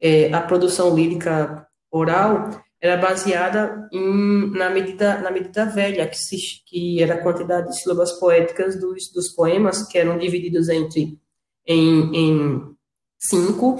é, 0.00 0.32
a 0.32 0.40
produção 0.40 0.94
lírica 0.94 1.66
oral 1.90 2.50
era 2.80 2.96
baseada 2.96 3.88
em, 3.92 4.50
na, 4.52 4.70
medida, 4.70 5.18
na 5.18 5.30
medida 5.30 5.66
velha, 5.66 6.08
que, 6.08 6.16
se, 6.16 6.36
que 6.66 7.02
era 7.02 7.14
a 7.14 7.22
quantidade 7.22 7.68
de 7.68 7.80
sílabas 7.80 8.12
poéticas 8.12 8.80
dos, 8.80 9.12
dos 9.12 9.28
poemas, 9.34 9.86
que 9.86 9.98
eram 9.98 10.16
divididos 10.16 10.68
entre 10.68 11.18
em, 11.66 12.16
em 12.16 12.76
cinco 13.18 13.76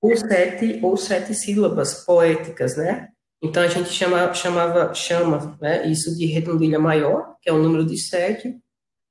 ou 0.00 0.16
sete 0.16 0.78
ou 0.82 0.96
sete 0.96 1.34
sílabas 1.34 2.04
poéticas, 2.04 2.76
né? 2.76 3.08
Então 3.42 3.62
a 3.62 3.68
gente 3.68 3.90
chama, 3.90 4.32
chamava, 4.32 4.94
chama 4.94 5.58
né, 5.60 5.86
isso 5.88 6.16
de 6.16 6.26
redondilha 6.26 6.78
maior, 6.78 7.36
que 7.42 7.50
é 7.50 7.52
o 7.52 7.58
número 7.58 7.84
de 7.84 7.98
sete, 7.98 8.56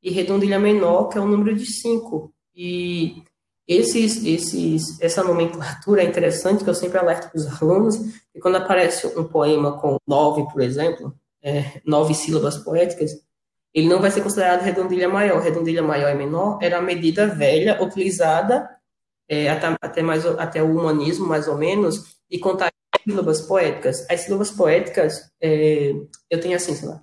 e 0.02 0.12
redondilha 0.12 0.60
menor, 0.60 1.10
que 1.10 1.18
é 1.18 1.22
o 1.22 1.28
número 1.28 1.56
de 1.56 1.66
cinco. 1.66 2.34
E 2.56 3.24
esses, 3.68 4.24
esses, 4.24 5.02
essa 5.02 5.24
nomenclatura 5.24 6.04
é 6.04 6.06
interessante, 6.06 6.64
que 6.64 6.70
eu 6.70 6.76
sempre 6.76 7.00
alerto 7.00 7.30
para 7.30 7.40
os 7.40 7.62
alunos, 7.62 7.98
que 8.32 8.40
quando 8.40 8.58
aparece 8.58 9.08
um 9.18 9.24
poema 9.24 9.80
com 9.80 9.98
nove, 10.08 10.46
por 10.52 10.62
exemplo, 10.62 11.14
é, 11.42 11.82
nove 11.86 12.14
sílabas 12.14 12.58
poéticas, 12.58 13.12
ele 13.74 13.90
não 13.90 14.00
vai 14.00 14.12
ser 14.12 14.22
considerado 14.22 14.62
redondilha 14.62 15.10
maior. 15.10 15.42
Redondilha 15.42 15.84
maior 15.84 16.10
e 16.10 16.16
menor 16.16 16.60
era 16.62 16.78
a 16.78 16.82
medida 16.82 17.28
velha 17.28 17.82
utilizada 17.84 18.70
é, 19.28 19.50
até, 19.50 19.76
até, 19.82 20.02
mais, 20.02 20.26
até 20.26 20.64
o 20.64 20.72
humanismo, 20.72 21.28
mais 21.28 21.48
ou 21.48 21.58
menos, 21.58 22.18
de 22.30 22.40
contar 22.40 22.72
sílabas 23.04 23.42
poéticas. 23.42 24.06
As 24.10 24.22
sílabas 24.22 24.52
poéticas, 24.52 25.30
é, 25.42 25.94
eu 26.30 26.40
tenho 26.40 26.56
assim, 26.56 26.74
sei 26.74 26.88
lá, 26.88 27.02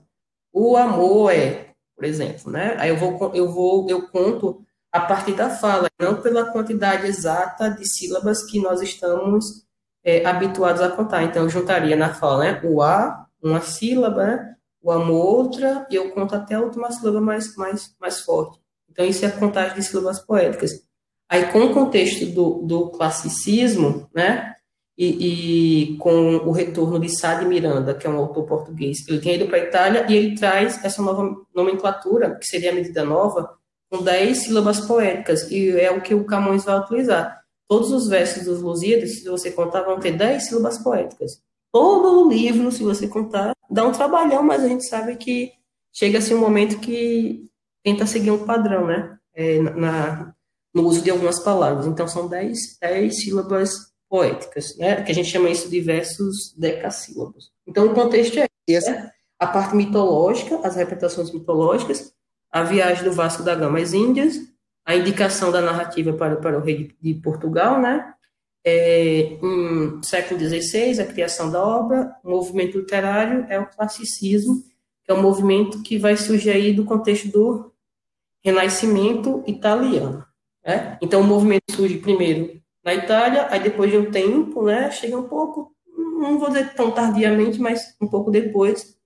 o 0.52 0.76
amor 0.76 1.32
é, 1.32 1.72
por 1.94 2.04
exemplo, 2.04 2.50
né? 2.50 2.74
Aí 2.78 2.90
eu 2.90 2.96
vou, 2.96 3.34
eu 3.34 3.50
vou, 3.50 3.88
eu 3.88 4.08
conto 4.08 4.64
a 4.92 5.00
partir 5.00 5.32
da 5.32 5.48
fala, 5.48 5.88
não 5.98 6.20
pela 6.20 6.52
quantidade 6.52 7.06
exata 7.06 7.70
de 7.70 7.88
sílabas 7.88 8.44
que 8.44 8.60
nós 8.60 8.82
estamos 8.82 9.64
é, 10.04 10.24
habituados 10.26 10.82
a 10.82 10.90
contar. 10.90 11.22
Então, 11.22 11.44
eu 11.44 11.48
juntaria 11.48 11.96
na 11.96 12.12
fala 12.12 12.44
né, 12.44 12.60
o 12.62 12.82
A, 12.82 13.26
uma 13.42 13.62
sílaba, 13.62 14.26
né, 14.26 14.54
o 14.82 14.92
amor 14.92 15.36
outra, 15.36 15.86
e 15.90 15.94
eu 15.94 16.10
conto 16.10 16.34
até 16.34 16.56
a 16.56 16.60
última 16.60 16.92
sílaba 16.92 17.20
mais, 17.20 17.56
mais, 17.56 17.94
mais 17.98 18.20
forte. 18.20 18.60
Então, 18.90 19.06
isso 19.06 19.24
é 19.24 19.28
a 19.28 19.32
contagem 19.32 19.74
de 19.76 19.82
sílabas 19.82 20.20
poéticas. 20.20 20.70
Aí, 21.26 21.50
com 21.50 21.60
o 21.60 21.72
contexto 21.72 22.26
do, 22.26 22.62
do 22.62 22.90
classicismo, 22.90 24.10
né, 24.14 24.54
e, 24.98 25.94
e, 25.94 25.96
com 25.96 26.36
o 26.36 26.52
retorno 26.52 27.00
de 27.00 27.08
Sá 27.08 27.34
de 27.36 27.46
Miranda, 27.46 27.94
que 27.94 28.06
é 28.06 28.10
um 28.10 28.18
autor 28.18 28.44
português, 28.44 28.98
ele 29.08 29.20
tem 29.20 29.36
ido 29.36 29.46
para 29.46 29.56
a 29.56 29.64
Itália 29.64 30.06
e 30.06 30.14
ele 30.14 30.36
traz 30.36 30.84
essa 30.84 31.00
nova 31.00 31.34
nomenclatura, 31.54 32.36
que 32.36 32.46
seria 32.46 32.70
a 32.70 32.74
medida 32.74 33.02
nova, 33.02 33.56
com 33.92 34.02
10 34.02 34.38
sílabas 34.38 34.80
poéticas, 34.80 35.50
e 35.50 35.70
é 35.78 35.90
o 35.90 36.00
que 36.00 36.14
o 36.14 36.24
Camões 36.24 36.64
vai 36.64 36.78
utilizar. 36.78 37.42
Todos 37.68 37.92
os 37.92 38.08
versos 38.08 38.44
dos 38.46 38.62
Lusíadas, 38.62 39.18
se 39.18 39.28
você 39.28 39.50
contar, 39.50 39.82
vão 39.82 40.00
ter 40.00 40.16
10 40.16 40.48
sílabas 40.48 40.78
poéticas. 40.78 41.42
Todo 41.70 42.24
o 42.24 42.28
livro, 42.30 42.72
se 42.72 42.82
você 42.82 43.06
contar, 43.06 43.54
dá 43.70 43.86
um 43.86 43.92
trabalhão, 43.92 44.42
mas 44.42 44.64
a 44.64 44.68
gente 44.68 44.88
sabe 44.88 45.16
que 45.16 45.52
chega-se 45.92 46.32
um 46.32 46.40
momento 46.40 46.80
que 46.80 47.44
tenta 47.84 48.06
seguir 48.06 48.30
um 48.30 48.46
padrão, 48.46 48.86
né? 48.86 49.18
É, 49.34 49.60
na, 49.60 50.34
no 50.72 50.86
uso 50.86 51.02
de 51.02 51.10
algumas 51.10 51.38
palavras. 51.40 51.86
Então, 51.86 52.08
são 52.08 52.26
10, 52.26 52.78
10 52.80 53.24
sílabas 53.24 53.92
poéticas, 54.08 54.74
né? 54.78 55.02
Que 55.02 55.12
a 55.12 55.14
gente 55.14 55.28
chama 55.28 55.50
isso 55.50 55.68
de 55.68 55.80
versos 55.80 56.54
decassílabos. 56.56 57.52
Então, 57.66 57.86
o 57.86 57.94
contexto 57.94 58.38
é 58.38 58.46
esse, 58.66 58.90
né? 58.90 59.10
a 59.38 59.46
parte 59.46 59.76
mitológica, 59.76 60.60
as 60.62 60.76
representações 60.76 61.30
mitológicas, 61.30 62.14
a 62.52 62.62
viagem 62.62 63.02
do 63.02 63.12
Vasco 63.12 63.42
da 63.42 63.54
Gama 63.54 63.78
às 63.78 63.94
Índias, 63.94 64.36
a 64.84 64.94
indicação 64.94 65.50
da 65.50 65.62
narrativa 65.62 66.12
para, 66.12 66.36
para 66.36 66.58
o 66.58 66.62
rei 66.62 66.94
de 67.00 67.14
Portugal, 67.14 67.80
né? 67.80 68.12
É, 68.64 69.38
em 69.42 70.00
século 70.04 70.38
XVI, 70.38 71.00
a 71.00 71.06
criação 71.06 71.50
da 71.50 71.64
obra, 71.64 72.14
o 72.22 72.30
movimento 72.30 72.78
literário 72.78 73.46
é 73.48 73.58
o 73.58 73.66
classicismo, 73.66 74.62
que 75.02 75.10
é 75.10 75.14
um 75.14 75.22
movimento 75.22 75.82
que 75.82 75.98
vai 75.98 76.16
surgir 76.16 76.50
aí 76.50 76.72
do 76.72 76.84
contexto 76.84 77.28
do 77.28 77.72
Renascimento 78.44 79.42
italiano. 79.46 80.24
Né? 80.64 80.96
Então, 81.00 81.22
o 81.22 81.24
movimento 81.24 81.64
surge 81.72 81.98
primeiro 81.98 82.60
na 82.84 82.94
Itália, 82.94 83.46
aí 83.50 83.60
depois 83.60 83.90
de 83.90 83.96
um 83.96 84.10
tempo, 84.10 84.64
né, 84.64 84.90
chega 84.90 85.16
um 85.16 85.28
pouco, 85.28 85.72
não 85.96 86.38
vou 86.38 86.48
dizer 86.48 86.74
tão 86.74 86.90
tardiamente, 86.90 87.60
mas 87.60 87.96
um 88.00 88.08
pouco 88.08 88.30
depois, 88.30 88.96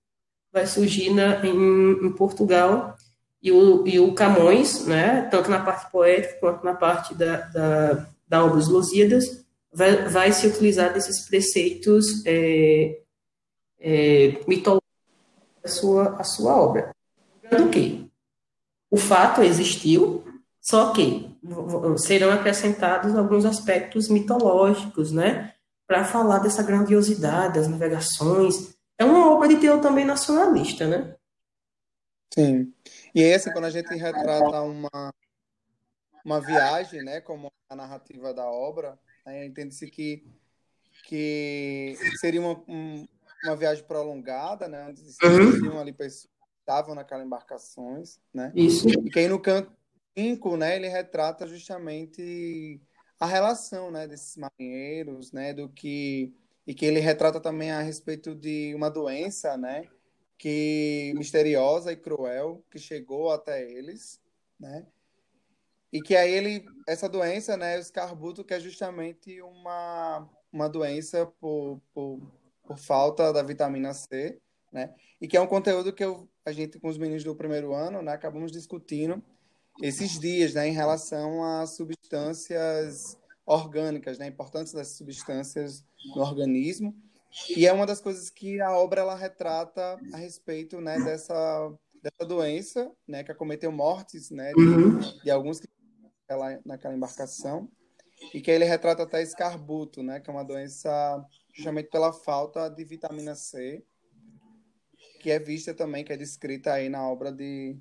vai 0.51 0.65
surgir 0.65 1.11
na, 1.11 1.45
em, 1.45 2.07
em 2.07 2.11
Portugal, 2.11 2.95
e 3.41 3.51
o, 3.51 3.87
e 3.87 3.99
o 3.99 4.13
Camões, 4.13 4.85
né, 4.85 5.27
tanto 5.29 5.49
na 5.49 5.59
parte 5.59 5.91
poética 5.91 6.39
quanto 6.39 6.63
na 6.63 6.73
parte 6.73 7.13
da, 7.13 7.37
da, 7.47 8.07
da 8.27 8.45
obra 8.45 8.57
Os 8.57 8.67
Lusíadas, 8.67 9.45
vai, 9.71 10.07
vai 10.09 10.33
se 10.33 10.47
utilizar 10.47 10.93
desses 10.93 11.27
preceitos 11.27 12.25
é, 12.25 12.99
é, 13.79 14.39
mitológicos 14.47 14.87
a 15.63 15.67
sua, 15.67 16.15
a 16.19 16.23
sua 16.23 16.55
obra. 16.55 16.95
Do 17.51 17.69
que 17.69 18.09
o 18.89 18.97
fato 18.97 19.41
existiu, 19.41 20.23
só 20.61 20.91
que 20.91 21.29
serão 21.97 22.31
acrescentados 22.31 23.15
alguns 23.15 23.45
aspectos 23.45 24.09
mitológicos, 24.09 25.11
né? 25.11 25.53
Para 25.85 26.03
falar 26.03 26.39
dessa 26.39 26.63
grandiosidade 26.63 27.55
das 27.55 27.67
navegações. 27.67 28.75
É 28.97 29.05
uma 29.05 29.31
obra 29.31 29.47
de 29.47 29.57
teor 29.57 29.79
também 29.79 30.03
nacionalista, 30.03 30.87
né? 30.87 31.15
Sim. 32.33 32.73
E 33.13 33.21
esse, 33.21 33.51
quando 33.51 33.65
a 33.65 33.69
gente 33.69 33.93
retrata 33.95 34.61
uma, 34.61 35.13
uma 36.23 36.41
viagem, 36.41 37.03
né, 37.03 37.21
como 37.21 37.51
a 37.69 37.75
narrativa 37.75 38.33
da 38.33 38.45
obra, 38.45 38.99
né, 39.25 39.45
entende-se 39.45 39.87
que, 39.87 40.25
que 41.05 41.95
seria 42.19 42.41
uma, 42.41 42.63
um, 42.67 43.07
uma 43.43 43.55
viagem 43.55 43.83
prolongada, 43.83 44.67
né, 44.67 44.87
onde 44.87 45.03
uhum. 45.23 45.79
ali 45.79 45.93
pessoas 45.93 46.29
estavam 46.59 46.93
naquelas 46.93 47.25
embarcações, 47.25 48.19
né? 48.33 48.51
Isso. 48.53 48.89
E 48.89 49.09
que 49.09 49.19
aí 49.19 49.29
no 49.29 49.39
canto 49.39 49.71
5, 50.17 50.57
né, 50.57 50.75
ele 50.75 50.89
retrata 50.89 51.47
justamente 51.47 52.81
a 53.19 53.25
relação, 53.25 53.89
né, 53.89 54.05
desses 54.05 54.35
marinheiros, 54.35 55.31
né, 55.31 55.53
do 55.53 55.69
que 55.69 56.33
e 56.65 56.73
que 56.73 56.85
ele 56.85 56.99
retrata 56.99 57.39
também 57.39 57.71
a 57.71 57.79
respeito 57.79 58.35
de 58.35 58.73
uma 58.75 58.89
doença, 58.89 59.55
né, 59.55 59.87
que 60.37 61.13
misteriosa 61.15 61.91
e 61.91 61.97
cruel 61.97 62.63
que 62.71 62.77
chegou 62.77 63.31
até 63.31 63.69
eles, 63.69 64.21
né? 64.59 64.85
E 65.91 66.01
que 66.01 66.15
aí 66.15 66.31
ele 66.31 66.65
essa 66.87 67.07
doença, 67.07 67.55
né, 67.57 67.77
o 67.77 67.79
escarbuto, 67.79 68.43
que 68.43 68.53
é 68.53 68.59
justamente 68.59 69.41
uma 69.41 70.29
uma 70.51 70.67
doença 70.69 71.25
por, 71.39 71.81
por, 71.93 72.19
por 72.63 72.77
falta 72.77 73.31
da 73.31 73.43
vitamina 73.43 73.93
C, 73.93 74.39
né? 74.71 74.93
E 75.19 75.27
que 75.27 75.37
é 75.37 75.41
um 75.41 75.47
conteúdo 75.47 75.93
que 75.93 76.03
eu, 76.03 76.27
a 76.45 76.51
gente 76.51 76.79
com 76.79 76.87
os 76.87 76.97
meninos 76.97 77.23
do 77.23 77.35
primeiro 77.35 77.73
ano, 77.73 78.01
né, 78.01 78.11
acabamos 78.11 78.51
discutindo 78.51 79.21
esses 79.81 80.19
dias, 80.19 80.53
né, 80.53 80.67
em 80.67 80.73
relação 80.73 81.43
a 81.43 81.65
substâncias 81.67 83.17
orgânicas, 83.45 84.17
né, 84.17 84.25
a 84.25 84.29
importância 84.29 84.77
das 84.77 84.89
substâncias 84.89 85.85
no 86.15 86.21
organismo. 86.21 86.95
E 87.55 87.65
é 87.65 87.73
uma 87.73 87.85
das 87.85 88.01
coisas 88.01 88.29
que 88.29 88.59
a 88.61 88.71
obra 88.71 89.01
ela 89.01 89.15
retrata 89.15 89.99
a 90.13 90.17
respeito, 90.17 90.79
né, 90.81 90.99
dessa 90.99 91.71
dessa 92.01 92.25
doença, 92.27 92.91
né, 93.07 93.23
que 93.23 93.31
acometeu 93.31 93.71
mortes, 93.71 94.29
né, 94.29 94.51
de, 94.53 94.61
uhum. 94.61 94.99
de 94.99 95.31
alguns 95.31 95.59
que 95.59 95.67
naquela, 96.29 96.59
naquela 96.63 96.95
embarcação 96.95 97.67
e 98.33 98.39
que 98.39 98.51
ele 98.51 98.65
retrata 98.65 99.03
até 99.03 99.21
escarbuto, 99.21 100.03
né, 100.03 100.19
que 100.19 100.29
é 100.29 100.33
uma 100.33 100.45
doença 100.45 100.89
justamente 101.53 101.89
pela 101.89 102.13
falta 102.13 102.69
de 102.69 102.83
vitamina 102.85 103.33
C, 103.33 103.83
que 105.19 105.31
é 105.31 105.39
vista 105.39 105.73
também, 105.73 106.03
que 106.03 106.13
é 106.13 106.17
descrita 106.17 106.73
aí 106.73 106.87
na 106.87 107.09
obra 107.09 107.31
de 107.31 107.75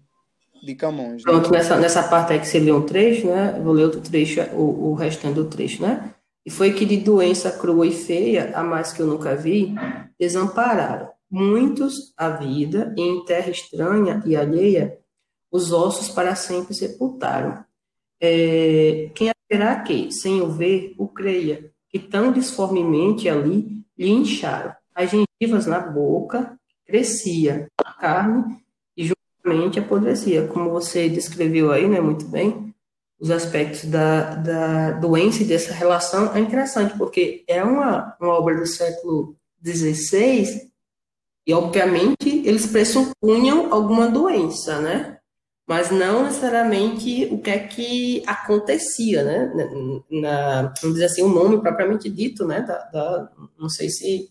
de 0.62 0.74
Camões. 0.74 1.22
Né? 1.24 1.32
Pronto, 1.32 1.50
nessa, 1.50 1.78
nessa 1.78 2.02
parte 2.08 2.32
aí 2.32 2.40
que 2.40 2.46
você 2.46 2.58
leu 2.58 2.78
um 2.78 2.86
trecho, 2.86 3.26
né? 3.26 3.60
Vou 3.62 3.72
ler 3.72 3.84
outro 3.84 4.00
trecho, 4.00 4.40
o, 4.54 4.90
o 4.90 4.94
restante 4.94 5.34
do 5.34 5.48
trecho, 5.48 5.82
né? 5.82 6.14
E 6.46 6.50
foi 6.50 6.72
que 6.72 6.86
de 6.86 6.96
doença 6.98 7.50
crua 7.50 7.86
e 7.86 7.92
feia, 7.92 8.52
a 8.54 8.62
mais 8.62 8.92
que 8.92 9.02
eu 9.02 9.06
nunca 9.06 9.34
vi, 9.34 9.74
desampararam 10.18 11.10
muitos 11.28 12.14
a 12.16 12.30
vida, 12.30 12.94
e 12.96 13.02
em 13.02 13.24
terra 13.24 13.50
estranha 13.50 14.22
e 14.24 14.36
alheia, 14.36 14.96
os 15.50 15.72
ossos 15.72 16.08
para 16.08 16.36
sempre 16.36 16.72
sepultaram. 16.72 17.64
É, 18.20 19.10
quem 19.12 19.30
haverá 19.50 19.80
que, 19.80 20.12
sem 20.12 20.40
o 20.40 20.48
ver, 20.48 20.94
o 20.96 21.08
creia, 21.08 21.72
que 21.90 21.98
tão 21.98 22.32
disformemente 22.32 23.28
ali 23.28 23.84
lhe 23.98 24.08
incharam. 24.08 24.72
As 24.94 25.10
gengivas 25.10 25.66
na 25.66 25.80
boca 25.80 26.56
crescia, 26.86 27.66
a 27.84 27.92
carne 27.92 28.56
mente 29.46 29.78
apodrecia. 29.78 30.46
Como 30.48 30.70
você 30.70 31.08
descreveu 31.08 31.70
aí, 31.70 31.88
né, 31.88 32.00
muito 32.00 32.26
bem, 32.26 32.65
os 33.18 33.30
aspectos 33.30 33.84
da, 33.86 34.34
da 34.34 34.90
doença 34.92 35.42
e 35.42 35.46
dessa 35.46 35.72
relação 35.72 36.34
é 36.34 36.40
interessante, 36.40 36.96
porque 36.98 37.44
é 37.48 37.62
uma, 37.62 38.16
uma 38.20 38.34
obra 38.38 38.56
do 38.56 38.66
século 38.66 39.36
XVI 39.64 40.70
e, 41.46 41.54
obviamente, 41.54 42.42
eles 42.44 42.66
pressupunham 42.66 43.72
alguma 43.72 44.08
doença, 44.08 44.80
né? 44.80 45.18
Mas 45.66 45.90
não 45.90 46.24
necessariamente 46.24 47.28
o 47.30 47.38
que 47.38 47.50
é 47.50 47.58
que 47.58 48.22
acontecia, 48.26 49.24
né? 49.24 49.52
Na, 50.10 50.74
vamos 50.80 50.96
dizer 50.96 51.06
assim, 51.06 51.22
o 51.22 51.28
nome 51.28 51.60
propriamente 51.60 52.10
dito, 52.10 52.46
né? 52.46 52.60
Da, 52.60 52.78
da 52.90 53.32
não 53.58 53.68
sei 53.68 53.88
se... 53.88 54.30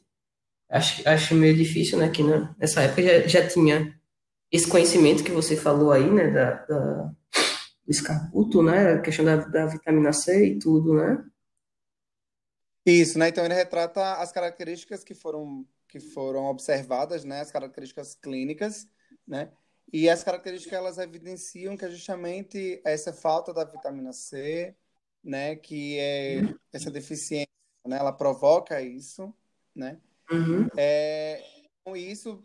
Acho, 0.70 1.08
acho 1.08 1.36
meio 1.36 1.56
difícil, 1.56 1.98
né? 1.98 2.10
Que 2.10 2.24
nessa 2.24 2.82
época 2.82 3.02
já, 3.02 3.28
já 3.28 3.48
tinha 3.48 3.96
esse 4.52 4.68
conhecimento 4.68 5.24
que 5.24 5.32
você 5.32 5.56
falou 5.56 5.92
aí, 5.92 6.10
né, 6.10 6.30
da, 6.30 6.52
da 6.66 7.12
do 7.86 7.92
escaputo, 7.92 8.64
né, 8.64 8.94
a 8.94 9.02
questão 9.02 9.24
da, 9.24 9.38
da 9.38 9.66
vitamina 9.68 10.12
C 10.12 10.48
e 10.48 10.60
tudo, 10.60 10.96
né? 10.96 11.24
Isso, 12.86 13.18
né? 13.18 13.30
Então 13.30 13.44
ele 13.44 13.54
retrata 13.54 14.16
as 14.16 14.32
características 14.32 15.04
que 15.04 15.14
foram 15.14 15.66
que 15.88 16.00
foram 16.00 16.46
observadas, 16.46 17.24
né, 17.24 17.42
as 17.42 17.52
características 17.52 18.16
clínicas, 18.16 18.88
né? 19.26 19.52
E 19.94 20.10
as 20.10 20.24
características 20.24 20.78
elas 20.78 20.98
evidenciam 20.98 21.78
que 21.78 21.86
é 21.86 21.90
justamente 21.90 22.82
essa 22.84 23.14
falta 23.14 23.54
da 23.54 23.64
vitamina 23.64 24.12
C, 24.12 24.76
né, 25.24 25.56
que 25.56 25.98
é 26.00 26.42
essa 26.74 26.92
deficiência, 26.92 27.48
né, 27.88 27.98
ela 27.98 28.12
provoca 28.12 28.82
isso, 28.82 29.34
né? 29.74 30.00
Uhum. 30.30 30.68
É, 30.76 31.42
isso 31.96 32.42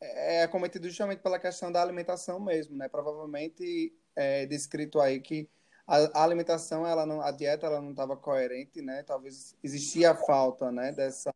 é 0.00 0.42
acometido 0.42 0.88
justamente 0.88 1.20
pela 1.20 1.38
questão 1.38 1.72
da 1.72 1.82
alimentação 1.82 2.38
mesmo, 2.38 2.76
né? 2.76 2.88
Provavelmente 2.88 3.92
é 4.16 4.46
descrito 4.46 5.00
aí 5.00 5.20
que 5.20 5.48
a, 5.86 6.22
alimentação, 6.22 6.86
ela 6.86 7.04
não, 7.04 7.20
a 7.20 7.30
dieta, 7.30 7.66
ela 7.66 7.80
não 7.80 7.90
estava 7.90 8.16
coerente, 8.16 8.80
né? 8.80 9.02
Talvez 9.02 9.54
existia 9.62 10.12
a 10.12 10.14
falta, 10.14 10.72
né? 10.72 10.92
Dessa 10.92 11.30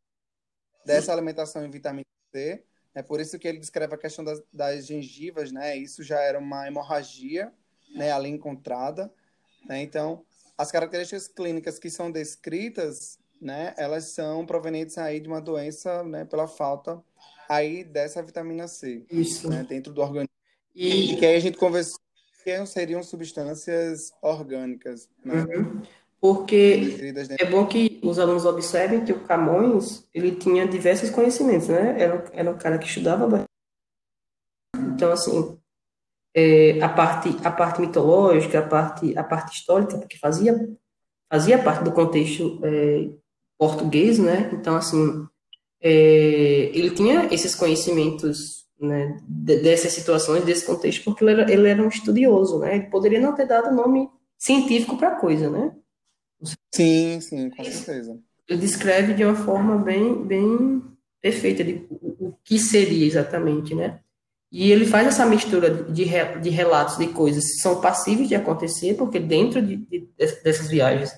dessa 0.84 1.12
alimentação 1.12 1.64
em 1.64 1.70
vitamina 1.70 2.06
C. 2.32 2.64
É 2.94 3.02
por 3.02 3.20
isso 3.20 3.38
que 3.38 3.46
ele 3.46 3.58
descreve 3.58 3.94
a 3.94 3.98
questão 3.98 4.24
das, 4.24 4.42
das 4.50 4.86
gengivas, 4.86 5.52
né? 5.52 5.76
Isso 5.76 6.02
já 6.02 6.18
era 6.20 6.38
uma 6.38 6.66
hemorragia, 6.66 7.52
né? 7.94 8.10
Ali 8.10 8.30
encontrada, 8.30 9.12
né? 9.66 9.82
Então, 9.82 10.24
as 10.56 10.72
características 10.72 11.28
clínicas 11.28 11.78
que 11.78 11.90
são 11.90 12.10
descritas, 12.10 13.18
né? 13.40 13.74
Elas 13.76 14.06
são 14.06 14.46
provenientes 14.46 14.96
aí 14.96 15.20
de 15.20 15.28
uma 15.28 15.42
doença, 15.42 16.02
né? 16.02 16.24
Pela 16.24 16.48
falta 16.48 17.02
aí 17.48 17.84
dessa 17.84 18.22
vitamina 18.22 18.66
C. 18.66 19.04
Isso. 19.10 19.48
Né, 19.48 19.64
dentro 19.68 19.92
do 19.92 20.00
organismo. 20.00 20.32
E... 20.74 21.12
e 21.12 21.16
que 21.16 21.26
aí 21.26 21.36
a 21.36 21.40
gente 21.40 21.58
conversou 21.58 21.98
que 22.48 22.66
seriam 22.66 23.02
substâncias 23.02 24.12
orgânicas, 24.22 25.08
né? 25.24 25.44
Uhum. 25.44 25.82
Porque 26.20 26.98
é 27.38 27.44
bom 27.44 27.64
que 27.66 28.00
os 28.02 28.18
alunos 28.18 28.44
observem 28.44 29.04
que 29.04 29.12
o 29.12 29.20
Camões, 29.20 30.08
ele 30.12 30.34
tinha 30.34 30.66
diversos 30.66 31.10
conhecimentos, 31.10 31.68
né? 31.68 32.00
Era, 32.00 32.24
era 32.32 32.50
um 32.50 32.58
cara 32.58 32.78
que 32.78 32.86
estudava 32.86 33.26
bastante. 33.26 33.48
Então, 34.94 35.12
assim, 35.12 35.56
é, 36.34 36.80
a 36.82 36.88
parte, 36.88 37.36
a 37.44 37.50
parte 37.52 37.80
mitológica, 37.80 38.58
a 38.58 38.66
parte, 38.66 39.16
a 39.16 39.22
parte 39.22 39.56
histórica, 39.56 39.96
porque 39.96 40.18
fazia, 40.18 40.68
fazia 41.30 41.62
parte 41.62 41.84
do 41.84 41.92
contexto 41.92 42.60
é, 42.64 43.10
português, 43.56 44.18
né? 44.18 44.50
Então, 44.52 44.74
assim, 44.74 45.24
é, 45.80 46.70
ele 46.74 46.90
tinha 46.90 47.32
esses 47.32 47.54
conhecimentos 47.54 48.67
né, 48.80 49.16
de- 49.28 49.58
dessas 49.62 49.92
situações, 49.92 50.44
desse 50.44 50.64
contexto, 50.66 51.04
porque 51.04 51.24
ele 51.24 51.32
era, 51.32 51.52
ele 51.52 51.68
era 51.68 51.82
um 51.82 51.88
estudioso, 51.88 52.58
né? 52.60 52.76
Ele 52.76 52.86
poderia 52.86 53.20
não 53.20 53.34
ter 53.34 53.46
dado 53.46 53.74
nome 53.74 54.08
científico 54.38 54.96
para 54.96 55.08
a 55.08 55.16
coisa, 55.20 55.50
né? 55.50 55.72
Sim, 56.74 57.20
sim, 57.20 57.50
com 57.50 57.64
certeza. 57.64 58.18
Ele 58.48 58.60
descreve 58.60 59.14
de 59.14 59.24
uma 59.24 59.34
forma 59.34 59.76
bem, 59.78 60.24
bem 60.24 60.82
perfeita 61.20 61.64
de, 61.64 61.86
o, 61.90 62.28
o 62.28 62.38
que 62.44 62.58
seria 62.58 63.06
exatamente, 63.06 63.74
né? 63.74 64.00
E 64.50 64.70
ele 64.72 64.86
faz 64.86 65.06
essa 65.08 65.26
mistura 65.26 65.70
de, 65.92 66.04
de 66.40 66.50
relatos 66.50 66.96
de 66.96 67.08
coisas 67.08 67.44
que 67.44 67.60
são 67.60 67.80
passíveis 67.80 68.28
de 68.28 68.34
acontecer, 68.34 68.94
porque 68.94 69.18
dentro 69.20 69.60
de, 69.60 69.76
de- 69.76 70.08
dessas 70.18 70.68
viagens 70.68 71.12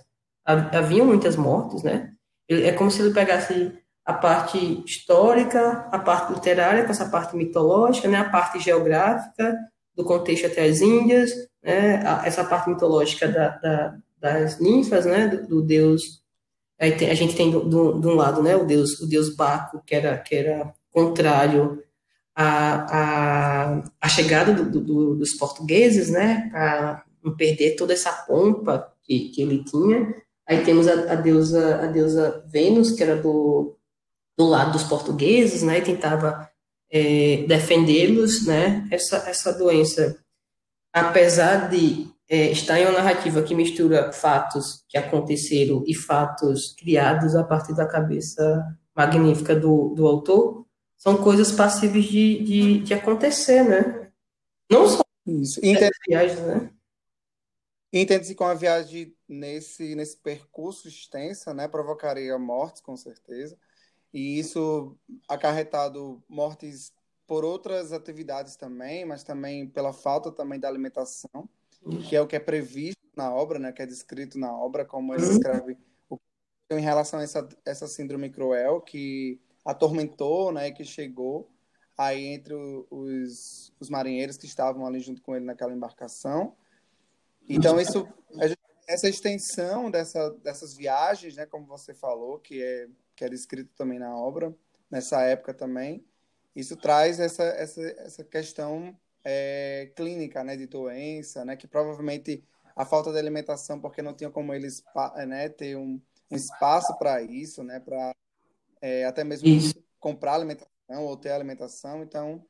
ha- 0.45 0.79
haviam 0.79 1.07
muitas 1.07 1.37
mortes, 1.37 1.83
né? 1.83 2.12
Ele- 2.49 2.64
É 2.67 2.73
como 2.73 2.90
se 2.90 3.00
ele 3.02 3.14
pegasse 3.14 3.73
a 4.11 4.14
parte 4.14 4.83
histórica, 4.87 5.87
a 5.93 5.99
parte 5.99 6.33
literária, 6.35 6.85
com 6.85 6.90
essa 6.90 7.09
parte 7.09 7.37
mitológica, 7.37 8.09
né? 8.09 8.19
A 8.19 8.29
parte 8.29 8.59
geográfica, 8.61 9.57
do 9.97 10.05
contexto 10.05 10.47
até 10.47 10.64
as 10.64 10.81
Índias, 10.81 11.31
né? 11.62 12.02
Essa 12.25 12.45
parte 12.45 12.69
mitológica 12.71 13.29
da, 13.29 13.49
da- 13.59 13.95
das 14.21 14.59
ninfas, 14.61 15.05
né? 15.07 15.29
Do, 15.29 15.47
do 15.47 15.62
deus 15.62 16.21
Aí 16.83 16.93
tem- 16.97 17.11
a 17.11 17.14
gente 17.14 17.37
tem 17.37 17.50
do, 17.50 17.61
do, 17.69 18.00
de 18.00 18.07
um 18.09 18.14
lado, 18.14 18.43
né, 18.43 18.57
o 18.57 18.64
deus, 18.64 18.99
o 19.00 19.07
deus 19.07 19.37
Baco, 19.37 19.83
que 19.87 19.95
era, 19.95 20.17
que 20.17 20.35
era 20.35 20.73
contrário 20.90 21.83
à, 22.35 23.75
à, 23.76 23.83
à 24.00 24.09
chegada 24.09 24.52
do- 24.55 25.14
dos 25.17 25.33
portugueses, 25.37 26.09
né, 26.11 26.49
para 26.50 27.05
não 27.23 27.37
perder 27.37 27.76
toda 27.76 27.93
essa 27.93 28.11
pompa 28.26 28.90
que, 29.02 29.29
que 29.29 29.43
ele 29.43 29.62
tinha. 29.64 30.14
Aí 30.49 30.64
temos 30.64 30.88
a, 30.88 31.12
a 31.12 31.14
deusa, 31.17 31.83
a 31.83 31.87
deusa 31.87 32.43
Vênus, 32.50 32.93
que 32.93 33.02
era 33.02 33.17
do, 33.17 33.76
do 34.41 34.49
lado 34.49 34.73
dos 34.73 34.85
portugueses, 34.85 35.63
né, 35.63 35.79
e 35.79 35.83
tentava 35.83 36.51
é, 36.91 37.45
defendê-los, 37.47 38.47
né, 38.47 38.89
essa, 38.91 39.19
essa 39.29 39.53
doença 39.53 40.19
apesar 40.93 41.69
de 41.69 42.09
é, 42.29 42.51
estar 42.51 42.81
em 42.81 42.85
uma 42.85 42.93
narrativa 42.93 43.43
que 43.43 43.55
mistura 43.55 44.13
fatos 44.13 44.83
que 44.89 44.97
aconteceram 44.97 45.85
e 45.87 45.95
fatos 45.95 46.75
criados 46.75 47.35
a 47.35 47.45
partir 47.45 47.75
da 47.75 47.87
cabeça 47.87 48.77
magnífica 48.97 49.55
do, 49.55 49.91
do 49.91 50.07
autor, 50.07 50.67
são 50.97 51.23
coisas 51.23 51.53
passíveis 51.53 52.07
de, 52.07 52.43
de, 52.43 52.79
de 52.81 52.95
acontecer, 52.95 53.63
né? 53.63 54.11
Não 54.71 54.89
só 54.89 55.03
Isso. 55.27 55.61
viagens, 56.09 56.41
né? 56.41 56.71
Entende-se 57.93 58.35
com 58.35 58.45
a 58.45 58.55
viagem 58.55 59.15
nesse, 59.29 59.95
nesse 59.95 60.17
percurso 60.17 60.89
extensa, 60.89 61.53
né, 61.53 61.67
provocaria 61.67 62.39
mortes, 62.39 62.81
com 62.81 62.97
certeza, 62.97 63.59
e 64.12 64.38
isso 64.38 64.97
acarretado 65.29 66.23
mortes 66.29 66.93
por 67.26 67.45
outras 67.45 67.93
atividades 67.93 68.57
também, 68.57 69.05
mas 69.05 69.23
também 69.23 69.69
pela 69.69 69.93
falta 69.93 70.33
também 70.33 70.59
da 70.59 70.69
alimentação, 70.69 71.49
que 72.09 72.17
é 72.17 72.21
o 72.21 72.26
que 72.26 72.37
é 72.37 72.40
previsto 72.40 73.00
na 73.17 73.33
obra, 73.33 73.59
né, 73.59 73.73
que 73.73 73.83
é 73.83 73.87
descrito 73.87 74.38
na 74.38 74.52
obra, 74.52 74.85
como 74.85 75.14
ele 75.14 75.25
escreve 75.25 75.79
o 76.09 76.19
em 76.71 76.81
relação 76.81 77.19
a 77.19 77.23
essa, 77.23 77.49
essa 77.64 77.87
síndrome 77.87 78.31
cruel 78.31 78.81
que 78.81 79.40
atormentou, 79.64 80.52
né, 80.52 80.71
que 80.71 80.85
chegou 80.85 81.50
aí 81.99 82.26
entre 82.26 82.54
os, 82.54 83.73
os 83.78 83.91
marinheiros 83.91 84.37
que 84.37 84.47
estavam 84.47 84.87
ali 84.87 85.00
junto 85.00 85.21
com 85.21 85.37
ele 85.37 85.45
naquela 85.45 85.73
embarcação. 85.73 86.56
Então, 87.49 87.80
isso, 87.80 88.08
essa 88.87 89.08
extensão 89.08 89.91
dessa, 89.91 90.30
dessas 90.43 90.75
viagens, 90.75 91.37
né, 91.37 91.45
como 91.45 91.67
você 91.67 91.93
falou, 91.93 92.39
que, 92.39 92.63
é, 92.63 92.89
que 93.21 93.25
era 93.25 93.35
escrito 93.35 93.71
também 93.76 93.99
na 93.99 94.17
obra, 94.17 94.56
nessa 94.91 95.21
época 95.21 95.52
também, 95.52 96.02
isso 96.56 96.75
traz 96.75 97.21
essa, 97.21 97.43
essa, 97.43 97.83
essa 97.83 98.25
questão 98.25 98.99
é, 99.23 99.93
clínica, 99.95 100.43
né, 100.43 100.56
de 100.56 100.67
doença, 100.67 101.45
né, 101.45 101.54
que 101.54 101.69
provavelmente 101.69 102.43
a 102.75 102.87
falta 102.87 103.13
de 103.13 103.19
alimentação, 103.19 103.78
porque 103.78 104.00
não 104.00 104.15
tinha 104.15 104.30
como 104.30 104.54
eles 104.54 104.80
pa- 104.95 105.15
né, 105.26 105.50
ter 105.50 105.76
um, 105.76 106.00
um 106.30 106.35
espaço 106.35 106.97
para 106.97 107.21
isso, 107.21 107.63
né, 107.63 107.78
para 107.78 108.11
até 109.06 109.23
mesmo 109.23 109.47
Isso. 109.47 109.75
comprar 109.99 110.37
alimentação 110.37 110.71
ou 111.04 111.15
ter 111.15 111.33
alimentação, 111.33 112.02
então 112.02 112.43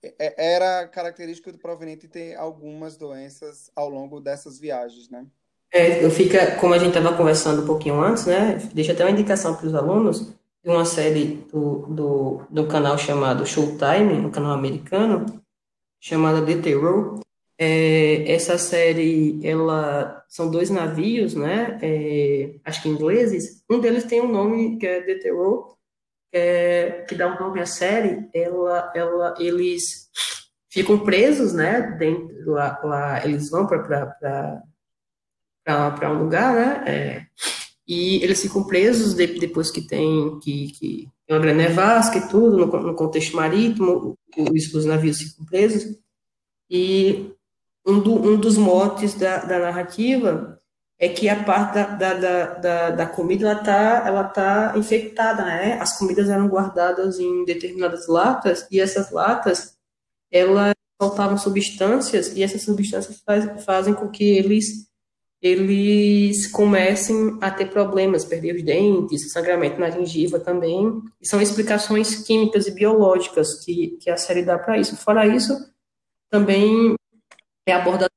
é- 0.00 0.54
era 0.54 0.86
característico 0.86 1.50
do 1.50 1.58
proveniente 1.58 2.06
ter 2.06 2.36
algumas 2.36 2.96
doenças 2.96 3.72
ao 3.74 3.88
longo 3.88 4.20
dessas 4.20 4.56
viagens, 4.56 5.08
né? 5.08 5.26
É, 5.72 6.08
fica, 6.10 6.56
como 6.56 6.74
a 6.74 6.78
gente 6.78 6.96
estava 6.96 7.16
conversando 7.16 7.62
um 7.62 7.66
pouquinho 7.66 8.00
antes, 8.00 8.26
né? 8.26 8.58
Deixa 8.72 8.92
até 8.92 9.04
uma 9.04 9.10
indicação 9.10 9.54
para 9.54 9.66
os 9.66 9.74
alunos 9.74 10.32
de 10.64 10.70
uma 10.70 10.84
série 10.84 11.44
do, 11.52 11.86
do, 11.86 12.42
do 12.50 12.66
canal 12.66 12.98
chamado 12.98 13.46
Showtime, 13.46 14.26
um 14.26 14.30
canal 14.30 14.52
americano, 14.52 15.26
chamada 16.00 16.44
The 16.44 16.60
Terror. 16.60 17.20
É, 17.58 18.30
essa 18.30 18.58
série, 18.58 19.40
ela 19.42 20.24
são 20.28 20.50
dois 20.50 20.68
navios, 20.70 21.34
né? 21.34 21.78
É, 21.82 22.56
acho 22.64 22.82
que 22.82 22.88
ingleses. 22.88 23.62
Um 23.70 23.78
deles 23.78 24.04
tem 24.04 24.20
um 24.20 24.30
nome 24.30 24.78
que 24.78 24.86
é 24.86 25.00
The 25.02 25.14
Terror, 25.16 25.76
é, 26.32 27.04
que 27.08 27.14
dá 27.14 27.34
o 27.34 27.40
nome 27.40 27.60
à 27.60 27.66
série. 27.66 28.28
Ela, 28.34 28.92
ela, 28.94 29.34
eles 29.38 30.10
ficam 30.68 30.98
presos, 30.98 31.52
né? 31.52 31.82
Dentro, 31.98 32.50
lá, 32.50 32.80
lá 32.82 33.24
eles 33.24 33.50
vão 33.50 33.66
para 33.66 34.62
para 35.66 36.12
um 36.12 36.22
lugar, 36.22 36.54
né? 36.54 36.84
É, 36.86 37.26
e 37.86 38.22
eles 38.22 38.40
ficam 38.40 38.64
presos 38.64 39.14
de- 39.14 39.38
depois 39.38 39.70
que 39.70 39.80
tem 39.80 40.38
que, 40.40 40.68
que 40.72 41.08
uma 41.28 41.40
grande 41.40 41.58
nevasca 41.58 42.18
e 42.18 42.28
tudo, 42.28 42.56
no, 42.56 42.66
no 42.66 42.94
contexto 42.94 43.34
marítimo, 43.36 44.16
os, 44.36 44.74
os 44.74 44.84
navios 44.84 45.18
ficam 45.18 45.44
presos. 45.44 45.96
E 46.70 47.32
um, 47.84 48.00
do, 48.00 48.14
um 48.14 48.36
dos 48.36 48.56
motes 48.56 49.14
da, 49.14 49.38
da 49.38 49.58
narrativa 49.58 50.60
é 50.98 51.08
que 51.08 51.28
a 51.28 51.44
parte 51.44 51.74
da, 51.74 51.84
da, 51.84 52.14
da, 52.14 52.44
da, 52.54 52.90
da 52.90 53.06
comida 53.06 53.48
ela 53.50 53.62
tá, 53.62 54.04
ela 54.06 54.24
tá 54.24 54.74
infectada, 54.76 55.44
né? 55.44 55.78
As 55.80 55.98
comidas 55.98 56.28
eram 56.28 56.48
guardadas 56.48 57.18
em 57.18 57.44
determinadas 57.44 58.06
latas 58.08 58.66
e 58.70 58.80
essas 58.80 59.10
latas 59.10 59.76
elas 60.30 60.74
soltavam 61.00 61.36
substâncias 61.36 62.34
e 62.36 62.42
essas 62.42 62.62
substâncias 62.62 63.20
faz, 63.24 63.64
fazem 63.64 63.94
com 63.94 64.08
que 64.08 64.24
eles 64.24 64.86
eles 65.40 66.46
comecem 66.46 67.38
a 67.40 67.50
ter 67.50 67.66
problemas, 67.70 68.24
perder 68.24 68.56
os 68.56 68.62
dentes, 68.62 69.32
sangramento 69.32 69.78
na 69.78 69.90
gengiva 69.90 70.40
também. 70.40 71.00
E 71.20 71.28
são 71.28 71.40
explicações 71.40 72.16
químicas 72.24 72.66
e 72.66 72.72
biológicas 72.72 73.64
que, 73.64 73.98
que 74.00 74.10
a 74.10 74.16
série 74.16 74.42
dá 74.42 74.58
para 74.58 74.78
isso. 74.78 74.96
Fora 74.96 75.26
isso, 75.26 75.54
também 76.30 76.94
é 77.66 77.72
abordado 77.72 78.10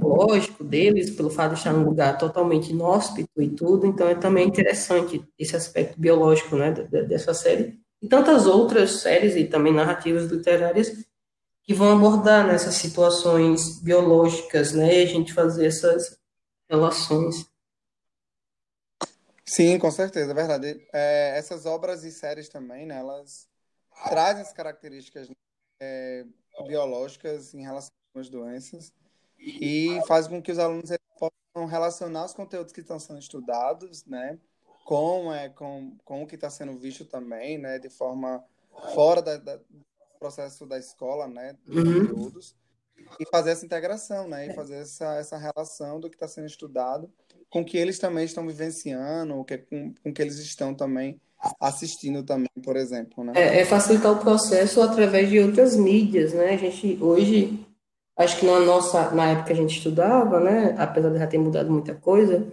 lógico 0.00 0.62
deles, 0.62 1.10
pelo 1.10 1.30
fato 1.30 1.52
de 1.52 1.58
estar 1.58 1.72
num 1.72 1.84
lugar 1.84 2.18
totalmente 2.18 2.70
inóspito 2.70 3.40
e 3.40 3.48
tudo. 3.48 3.86
Então 3.86 4.08
é 4.08 4.14
também 4.14 4.46
interessante 4.46 5.24
esse 5.38 5.56
aspecto 5.56 5.98
biológico 5.98 6.56
né, 6.56 6.70
de- 6.72 7.04
dessa 7.04 7.34
série. 7.34 7.78
E 8.00 8.08
tantas 8.08 8.46
outras 8.46 9.00
séries 9.00 9.36
e 9.36 9.44
também 9.44 9.72
narrativas 9.72 10.30
literárias 10.30 10.92
que 11.64 11.72
vão 11.72 11.92
abordar 11.92 12.46
nessas 12.46 12.74
situações 12.74 13.80
biológicas, 13.80 14.72
né? 14.72 15.02
A 15.02 15.06
gente 15.06 15.32
fazer 15.32 15.66
essas 15.66 16.18
relações. 16.72 17.46
Sim, 19.44 19.78
com 19.78 19.90
certeza, 19.90 20.30
é 20.30 20.34
verdade. 20.34 20.86
É, 20.92 21.36
essas 21.36 21.66
obras 21.66 22.04
e 22.04 22.10
séries 22.10 22.48
também, 22.48 22.86
né, 22.86 22.98
elas 22.98 23.46
trazem 24.08 24.40
as 24.42 24.52
características 24.52 25.28
é, 25.80 26.24
biológicas 26.66 27.52
em 27.52 27.62
relação 27.62 27.92
às 28.16 28.28
doenças 28.30 28.92
e 29.38 30.00
faz 30.06 30.26
com 30.26 30.40
que 30.40 30.50
os 30.52 30.58
alunos 30.58 30.90
possam 31.18 31.66
relacionar 31.68 32.24
os 32.24 32.32
conteúdos 32.32 32.72
que 32.72 32.80
estão 32.80 32.98
sendo 32.98 33.18
estudados, 33.18 34.06
né, 34.06 34.38
com, 34.86 35.32
é, 35.32 35.50
com, 35.50 35.94
com 36.04 36.22
o 36.22 36.26
que 36.26 36.36
está 36.36 36.48
sendo 36.48 36.78
visto 36.78 37.04
também, 37.04 37.58
né, 37.58 37.78
de 37.78 37.90
forma 37.90 38.42
fora 38.94 39.20
da, 39.20 39.36
da- 39.36 39.56
do 39.56 39.84
processo 40.18 40.64
da 40.64 40.78
escola, 40.78 41.26
né, 41.28 41.58
dos 41.66 41.76
Uhum. 41.76 42.00
conteúdos, 42.00 42.56
e 43.20 43.26
fazer 43.30 43.50
essa 43.50 43.64
integração, 43.64 44.28
né, 44.28 44.48
e 44.48 44.54
fazer 44.54 44.76
essa, 44.76 45.14
essa 45.16 45.36
relação 45.36 46.00
do 46.00 46.08
que 46.08 46.16
está 46.16 46.28
sendo 46.28 46.46
estudado 46.46 47.10
com 47.48 47.60
o 47.60 47.64
que 47.64 47.76
eles 47.76 47.98
também 47.98 48.24
estão 48.24 48.46
vivenciando, 48.46 49.38
o 49.38 49.44
que, 49.44 49.58
com, 49.58 49.92
com 50.02 50.10
o 50.10 50.12
que 50.12 50.22
eles 50.22 50.38
estão 50.38 50.74
também 50.74 51.20
assistindo 51.60 52.22
também, 52.22 52.48
por 52.64 52.76
exemplo, 52.76 53.22
né? 53.24 53.32
É, 53.34 53.60
é 53.60 53.64
facilitar 53.64 54.12
o 54.12 54.20
processo 54.20 54.80
através 54.80 55.28
de 55.28 55.38
outras 55.38 55.76
mídias, 55.76 56.32
né? 56.32 56.54
A 56.54 56.56
gente 56.56 56.96
hoje 57.02 57.66
Acho 58.16 58.38
que 58.38 58.46
na 58.46 58.60
nossa, 58.60 59.10
na 59.12 59.30
época 59.30 59.46
que 59.46 59.52
a 59.52 59.56
gente 59.56 59.76
estudava, 59.76 60.38
né, 60.38 60.74
apesar 60.78 61.10
de 61.10 61.18
já 61.18 61.26
ter 61.26 61.38
mudado 61.38 61.70
muita 61.70 61.94
coisa, 61.94 62.46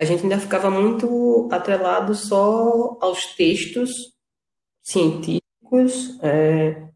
a 0.00 0.04
gente 0.04 0.22
ainda 0.22 0.38
ficava 0.38 0.70
muito 0.70 1.48
atrelado 1.52 2.14
só 2.14 2.96
aos 3.00 3.26
textos 3.36 3.90
científicos, 4.82 6.18
é, 6.22 6.88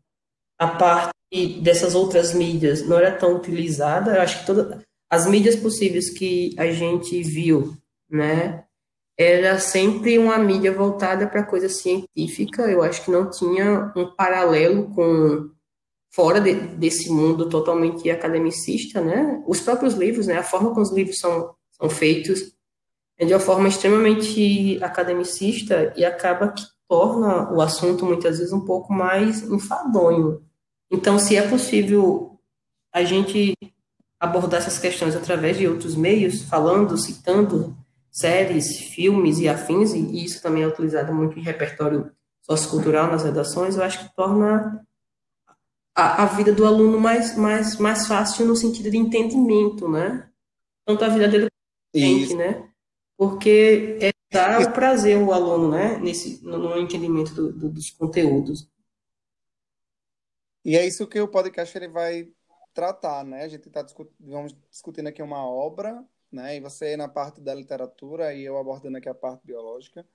a 0.58 0.66
parte 0.66 1.15
dessas 1.60 1.94
outras 1.94 2.32
mídias 2.32 2.86
não 2.86 2.96
era 2.98 3.12
tão 3.12 3.36
utilizada. 3.36 4.16
Eu 4.16 4.22
acho 4.22 4.40
que 4.40 4.46
todas 4.46 4.80
as 5.10 5.26
mídias 5.26 5.56
possíveis 5.56 6.10
que 6.10 6.54
a 6.58 6.70
gente 6.70 7.22
viu, 7.22 7.76
né, 8.10 8.64
era 9.18 9.58
sempre 9.58 10.18
uma 10.18 10.38
mídia 10.38 10.72
voltada 10.72 11.26
para 11.26 11.42
coisa 11.42 11.68
científica. 11.68 12.62
Eu 12.62 12.82
acho 12.82 13.04
que 13.04 13.10
não 13.10 13.30
tinha 13.30 13.92
um 13.96 14.14
paralelo 14.14 14.90
com 14.94 15.50
fora 16.10 16.40
de, 16.40 16.54
desse 16.54 17.10
mundo 17.10 17.48
totalmente 17.48 18.10
academicista, 18.10 19.00
né? 19.00 19.42
Os 19.46 19.60
próprios 19.60 19.94
livros, 19.94 20.26
né? 20.26 20.38
A 20.38 20.42
forma 20.42 20.70
como 20.70 20.82
os 20.82 20.92
livros 20.92 21.18
são, 21.18 21.54
são 21.72 21.88
feitos 21.88 22.56
é 23.18 23.24
de 23.24 23.32
uma 23.32 23.40
forma 23.40 23.68
extremamente 23.68 24.78
academicista 24.82 25.92
e 25.96 26.04
acaba 26.04 26.48
que 26.48 26.62
torna 26.86 27.50
o 27.52 27.60
assunto 27.62 28.04
muitas 28.04 28.38
vezes 28.38 28.52
um 28.52 28.64
pouco 28.64 28.92
mais 28.92 29.42
enfadonho. 29.42 30.42
Então, 30.90 31.18
se 31.18 31.36
é 31.36 31.48
possível 31.48 32.38
a 32.92 33.04
gente 33.04 33.54
abordar 34.18 34.60
essas 34.60 34.78
questões 34.78 35.14
através 35.14 35.58
de 35.58 35.68
outros 35.68 35.94
meios, 35.94 36.42
falando, 36.42 36.96
citando 36.96 37.76
séries, 38.10 38.78
filmes 38.78 39.38
e 39.38 39.48
afins, 39.48 39.92
e 39.92 40.24
isso 40.24 40.40
também 40.40 40.62
é 40.62 40.66
utilizado 40.66 41.12
muito 41.12 41.38
em 41.38 41.42
repertório 41.42 42.10
sociocultural 42.40 43.08
nas 43.08 43.24
redações, 43.24 43.76
eu 43.76 43.82
acho 43.82 43.98
que 43.98 44.14
torna 44.14 44.86
a, 45.94 46.22
a 46.22 46.26
vida 46.26 46.52
do 46.52 46.64
aluno 46.64 46.98
mais, 46.98 47.36
mais, 47.36 47.76
mais 47.76 48.06
fácil 48.06 48.46
no 48.46 48.54
sentido 48.54 48.90
de 48.90 48.96
entendimento, 48.96 49.88
né? 49.88 50.28
Tanto 50.84 51.04
a 51.04 51.08
vida 51.08 51.26
dele 51.26 51.48
quanto 51.92 52.36
né? 52.36 52.68
Porque 53.16 53.98
é 54.00 54.12
dar 54.30 54.60
o 54.60 54.72
prazer 54.72 55.16
ao 55.16 55.32
aluno, 55.32 55.70
né? 55.70 55.98
Nesse, 55.98 56.44
no, 56.44 56.58
no 56.58 56.78
entendimento 56.78 57.34
do, 57.34 57.52
do, 57.52 57.68
dos 57.70 57.90
conteúdos. 57.90 58.68
E 60.66 60.76
é 60.76 60.84
isso 60.84 61.06
que 61.06 61.20
o 61.20 61.28
podcast 61.28 61.76
ele 61.78 61.88
vai 61.88 62.28
tratar, 62.74 63.24
né? 63.24 63.44
A 63.44 63.48
gente 63.48 63.68
está 63.68 63.82
discut... 63.82 64.10
vamos 64.20 64.54
discutindo 64.70 65.06
aqui 65.06 65.22
uma 65.22 65.46
obra 65.46 66.04
né? 66.30 66.56
E 66.56 66.60
você 66.60 66.96
na 66.96 67.08
parte 67.08 67.40
da 67.40 67.54
literatura 67.54 68.34
e 68.34 68.44
eu 68.44 68.58
abordando 68.58 68.98
aqui 68.98 69.08
a 69.08 69.14
parte 69.14 69.46
biológica. 69.46 70.06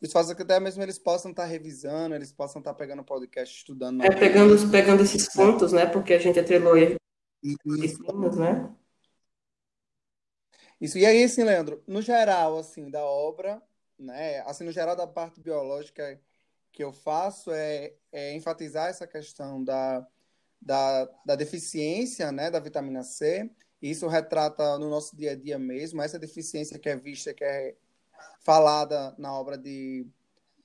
Isso 0.00 0.12
faz 0.12 0.28
com 0.28 0.34
que 0.34 0.42
até 0.42 0.60
mesmo 0.60 0.82
eles 0.82 0.98
possam 0.98 1.30
estar 1.30 1.44
tá 1.44 1.48
revisando, 1.48 2.14
eles 2.14 2.32
possam 2.32 2.60
estar 2.60 2.72
tá 2.72 2.78
pegando 2.78 3.00
o 3.00 3.04
podcast, 3.04 3.56
estudando. 3.56 4.02
É, 4.04 4.10
pegando, 4.10 4.70
pegando 4.70 5.02
esses 5.02 5.28
pontos, 5.32 5.72
né? 5.72 5.86
Porque 5.86 6.14
a 6.14 6.18
gente 6.18 6.38
atrelou 6.38 6.76
esses 6.76 7.98
né? 8.36 8.70
Isso. 10.80 10.98
E 10.98 11.06
aí, 11.06 11.24
assim, 11.24 11.42
Leandro, 11.42 11.82
no 11.86 12.02
geral, 12.02 12.58
assim, 12.58 12.90
da 12.90 13.02
obra, 13.02 13.62
né? 13.98 14.40
Assim, 14.40 14.64
no 14.64 14.72
geral 14.72 14.94
da 14.94 15.06
parte 15.06 15.40
biológica 15.40 16.20
que 16.74 16.84
eu 16.84 16.92
faço 16.92 17.50
é, 17.50 17.94
é 18.12 18.34
enfatizar 18.34 18.90
essa 18.90 19.06
questão 19.06 19.64
da, 19.64 20.06
da, 20.60 21.08
da 21.24 21.36
deficiência, 21.36 22.30
né? 22.30 22.50
Da 22.50 22.60
vitamina 22.60 23.02
C 23.02 23.50
isso 23.84 24.08
retrata 24.08 24.78
no 24.78 24.88
nosso 24.88 25.14
dia 25.14 25.32
a 25.32 25.36
dia 25.36 25.58
mesmo, 25.58 26.00
essa 26.00 26.18
deficiência 26.18 26.78
que 26.78 26.88
é 26.88 26.96
vista, 26.96 27.34
que 27.34 27.44
é 27.44 27.74
falada 28.40 29.14
na 29.18 29.38
obra 29.38 29.58
de 29.58 30.06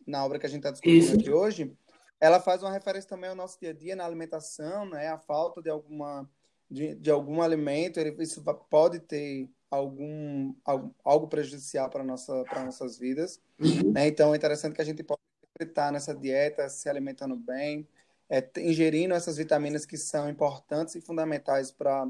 na 0.08 0.24
obra 0.26 0.39
que 0.39 0.45
a 0.45 0.50
gente 0.50 0.60
está 0.60 0.72
discutindo 0.72 1.04
Isso. 1.04 1.15
aqui 1.15 1.30
hoje, 1.30 1.78
ela 2.19 2.39
faz 2.39 2.63
uma 2.63 2.72
referência 2.72 3.10
também 3.10 3.30
ao 3.30 3.36
nosso 3.36 3.60
dia 3.60 3.69
a 3.72 3.74
dia 3.74 3.95
na 3.95 4.06
alimentação, 4.06 4.86
né? 4.86 5.10
A 5.10 5.17
falta 5.17 5.62
de 5.62 5.69
alguma 5.69 6.28
de, 6.72 6.95
de 6.95 7.12
algum 7.12 7.41
alimento, 7.41 8.00
ele, 8.00 8.15
isso 8.24 8.41
pode 8.69 9.00
ter 9.00 9.50
algum 9.69 10.56
algo, 10.63 10.95
algo 11.04 11.28
prejudicial 11.28 11.89
para 11.89 12.06
nossa 12.06 12.43
para 12.45 12.63
nossas 12.63 12.98
vidas, 12.98 13.41
uhum. 13.60 13.91
né? 13.91 14.08
Então 14.08 14.34
é 14.34 14.38
interessante 14.38 14.76
que 14.76 14.82
a 14.82 14.86
gente 14.86 15.04
possa 15.04 15.19
estar 15.63 15.91
nessa 15.91 16.13
dieta, 16.15 16.69
se 16.69 16.89
alimentando 16.89 17.36
bem, 17.36 17.88
é, 18.30 18.48
ingerindo 18.58 19.13
essas 19.13 19.38
vitaminas 19.38 19.86
que 19.86 19.98
são 19.98 20.30
importantes 20.30 20.95
e 20.95 21.02
fundamentais 21.02 21.72
para 21.72 22.08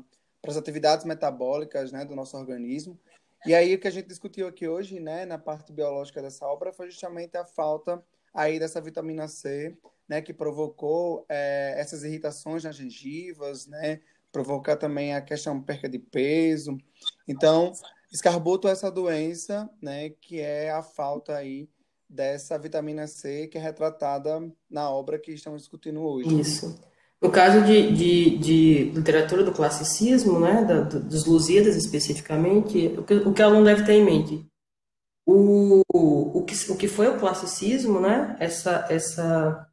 as 0.47 0.57
atividades 0.57 1.05
metabólicas 1.05 1.91
né, 1.91 2.05
do 2.05 2.15
nosso 2.15 2.37
organismo. 2.37 2.99
E 3.45 3.55
aí 3.55 3.73
o 3.73 3.79
que 3.79 3.87
a 3.87 3.91
gente 3.91 4.07
discutiu 4.07 4.47
aqui 4.47 4.67
hoje, 4.67 4.99
né, 4.99 5.25
na 5.25 5.37
parte 5.37 5.71
biológica 5.71 6.21
dessa 6.21 6.45
obra, 6.45 6.73
foi 6.73 6.91
justamente 6.91 7.37
a 7.37 7.45
falta 7.45 8.03
aí 8.33 8.59
dessa 8.59 8.81
vitamina 8.81 9.27
C, 9.27 9.77
né, 10.07 10.21
que 10.21 10.33
provocou 10.33 11.25
é, 11.29 11.75
essas 11.77 12.03
irritações 12.03 12.63
nas 12.63 12.75
gengivas, 12.75 13.65
né, 13.67 14.01
provocar 14.31 14.75
também 14.75 15.15
a 15.15 15.21
questão 15.21 15.61
perca 15.61 15.87
de 15.87 15.97
peso. 15.97 16.77
Então, 17.27 17.71
escarboto 18.11 18.67
essa 18.67 18.91
doença, 18.91 19.69
né, 19.81 20.09
que 20.09 20.41
é 20.41 20.69
a 20.69 20.83
falta 20.83 21.35
aí 21.35 21.69
dessa 22.09 22.57
vitamina 22.57 23.05
C 23.05 23.47
que 23.47 23.57
é 23.57 23.61
retratada 23.61 24.41
na 24.69 24.89
obra 24.89 25.19
que 25.19 25.31
estamos 25.31 25.61
discutindo 25.61 26.01
hoje. 26.01 26.39
Isso. 26.39 26.79
No 27.21 27.29
caso 27.29 27.65
de, 27.65 27.91
de, 27.91 28.37
de 28.37 28.83
literatura 28.91 29.43
do 29.43 29.51
classicismo, 29.51 30.39
né, 30.39 30.63
da, 30.63 30.81
dos 30.81 31.25
Lusíadas 31.25 31.75
especificamente, 31.75 32.95
o 32.97 33.03
que, 33.03 33.13
o 33.15 33.33
que 33.33 33.41
aluno 33.41 33.65
deve 33.65 33.83
ter 33.83 33.93
em 33.93 34.05
mente? 34.05 34.49
O, 35.25 35.81
o, 35.93 36.43
que, 36.43 36.71
o 36.71 36.77
que 36.77 36.87
foi 36.87 37.07
o 37.07 37.19
classicismo, 37.19 37.99
né, 37.99 38.37
essa, 38.39 38.87
essa, 38.89 39.67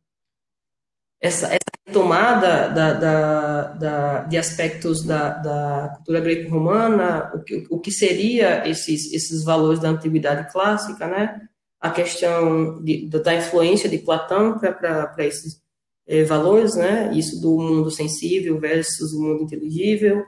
essa, 1.21 1.47
essa 1.47 1.59
retomada 1.87 2.69
da, 2.69 2.93
da, 2.93 3.63
da, 3.75 4.23
de 4.25 4.37
aspectos 4.37 5.05
da, 5.05 5.31
da 5.31 5.93
cultura 5.97 6.21
greco-romana, 6.21 7.31
o 7.33 7.45
que, 7.45 7.67
o 7.71 7.79
que 7.79 7.93
seria 7.93 8.69
esses, 8.69 9.13
esses 9.13 9.45
valores 9.45 9.79
da 9.79 9.89
antiguidade 9.89 10.51
clássica, 10.53 11.07
né, 11.07 11.49
a 11.87 11.91
questão 11.91 12.83
de, 12.83 13.09
da 13.09 13.35
influência 13.35 13.89
de 13.89 13.99
Platão 13.99 14.59
para 14.59 15.15
esses 15.19 15.63
é, 16.07 16.25
valores, 16.25 16.75
né? 16.75 17.13
Isso 17.15 17.41
do 17.41 17.59
mundo 17.59 17.91
sensível 17.91 18.59
versus 18.59 19.13
o 19.13 19.23
mundo 19.23 19.43
inteligível. 19.45 20.25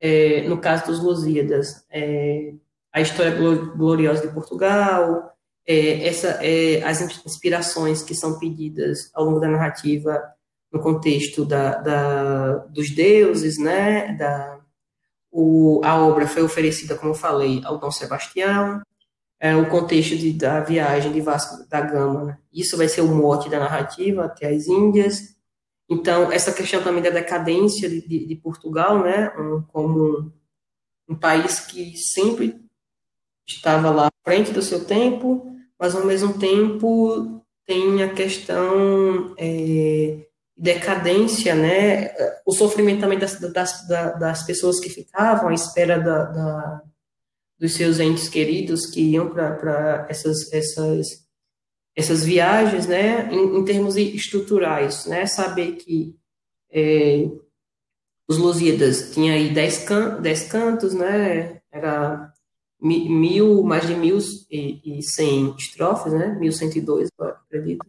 É, 0.00 0.48
no 0.48 0.58
caso 0.58 0.86
dos 0.86 1.02
Lusíadas, 1.02 1.84
é, 1.90 2.54
a 2.92 3.00
história 3.00 3.32
gloriosa 3.76 4.26
de 4.26 4.32
Portugal, 4.32 5.30
essa, 5.66 6.40
as 6.84 7.00
inspirações 7.00 8.02
que 8.02 8.14
são 8.14 8.38
pedidas 8.40 9.10
ao 9.14 9.24
longo 9.24 9.38
da 9.38 9.46
narrativa 9.46 10.20
no 10.72 10.80
contexto 10.80 11.44
da, 11.44 11.76
da 11.76 12.54
dos 12.66 12.90
deuses, 12.90 13.58
né? 13.58 14.14
Da, 14.14 14.60
o, 15.30 15.80
a 15.84 15.96
obra 16.04 16.26
foi 16.26 16.42
oferecida, 16.42 16.96
como 16.96 17.12
eu 17.12 17.16
falei, 17.16 17.60
ao 17.64 17.78
Dom 17.78 17.90
Sebastião, 17.90 18.80
é, 19.40 19.56
o 19.56 19.68
contexto 19.70 20.16
de, 20.16 20.34
da 20.34 20.60
viagem 20.60 21.10
de 21.10 21.20
Vasco 21.22 21.66
da 21.66 21.80
Gama. 21.80 22.24
Né? 22.24 22.38
Isso 22.52 22.76
vai 22.76 22.86
ser 22.86 23.00
o 23.00 23.08
mote 23.08 23.48
da 23.48 23.58
narrativa 23.58 24.26
até 24.26 24.48
as 24.48 24.66
Índias. 24.66 25.34
Então, 25.88 26.30
essa 26.30 26.52
questão 26.52 26.82
também 26.82 27.02
da 27.02 27.10
decadência 27.10 27.88
de, 27.88 28.06
de, 28.06 28.26
de 28.26 28.36
Portugal, 28.36 29.02
né, 29.02 29.32
um, 29.36 29.62
como 29.62 30.30
um 31.08 31.16
país 31.16 31.58
que 31.60 31.96
sempre 31.96 32.60
estava 33.48 33.90
lá 33.90 34.06
à 34.06 34.10
frente 34.24 34.52
do 34.52 34.62
seu 34.62 34.84
tempo, 34.84 35.50
mas 35.76 35.96
ao 35.96 36.04
mesmo 36.04 36.38
tempo 36.38 37.42
tem 37.66 38.04
a 38.04 38.12
questão 38.12 39.34
é, 39.36 40.28
decadência, 40.56 41.56
né, 41.56 42.14
o 42.46 42.52
sofrimento 42.52 43.00
também 43.00 43.18
das, 43.18 43.40
das, 43.40 43.88
das 43.88 44.42
pessoas 44.44 44.78
que 44.78 44.90
ficavam 44.90 45.48
à 45.48 45.54
espera 45.54 45.98
da, 45.98 46.24
da 46.24 46.82
dos 47.60 47.74
seus 47.74 48.00
entes 48.00 48.28
queridos 48.28 48.86
que 48.86 49.02
iam 49.02 49.28
para 49.28 50.06
essas, 50.08 50.50
essas, 50.50 51.06
essas 51.94 52.24
viagens, 52.24 52.86
né, 52.86 53.30
em, 53.30 53.58
em 53.58 53.64
termos 53.64 53.96
estruturais, 53.96 55.04
né, 55.04 55.26
saber 55.26 55.72
que 55.72 56.16
é, 56.70 57.28
os 58.26 58.38
Lusíadas 58.38 59.12
tinha 59.12 59.34
aí 59.34 59.52
dez, 59.52 59.84
can, 59.84 60.20
dez 60.22 60.50
cantos, 60.50 60.94
né, 60.94 61.60
era 61.70 62.32
mil, 62.80 63.62
mais 63.62 63.86
de 63.86 63.94
mil 63.94 64.16
e, 64.50 65.02
cem 65.02 65.54
estrofes, 65.58 66.14
né, 66.14 66.28
mil 66.38 66.52
cento 66.52 66.78
e 66.78 66.80
dois, 66.80 67.10
acredito. 67.20 67.86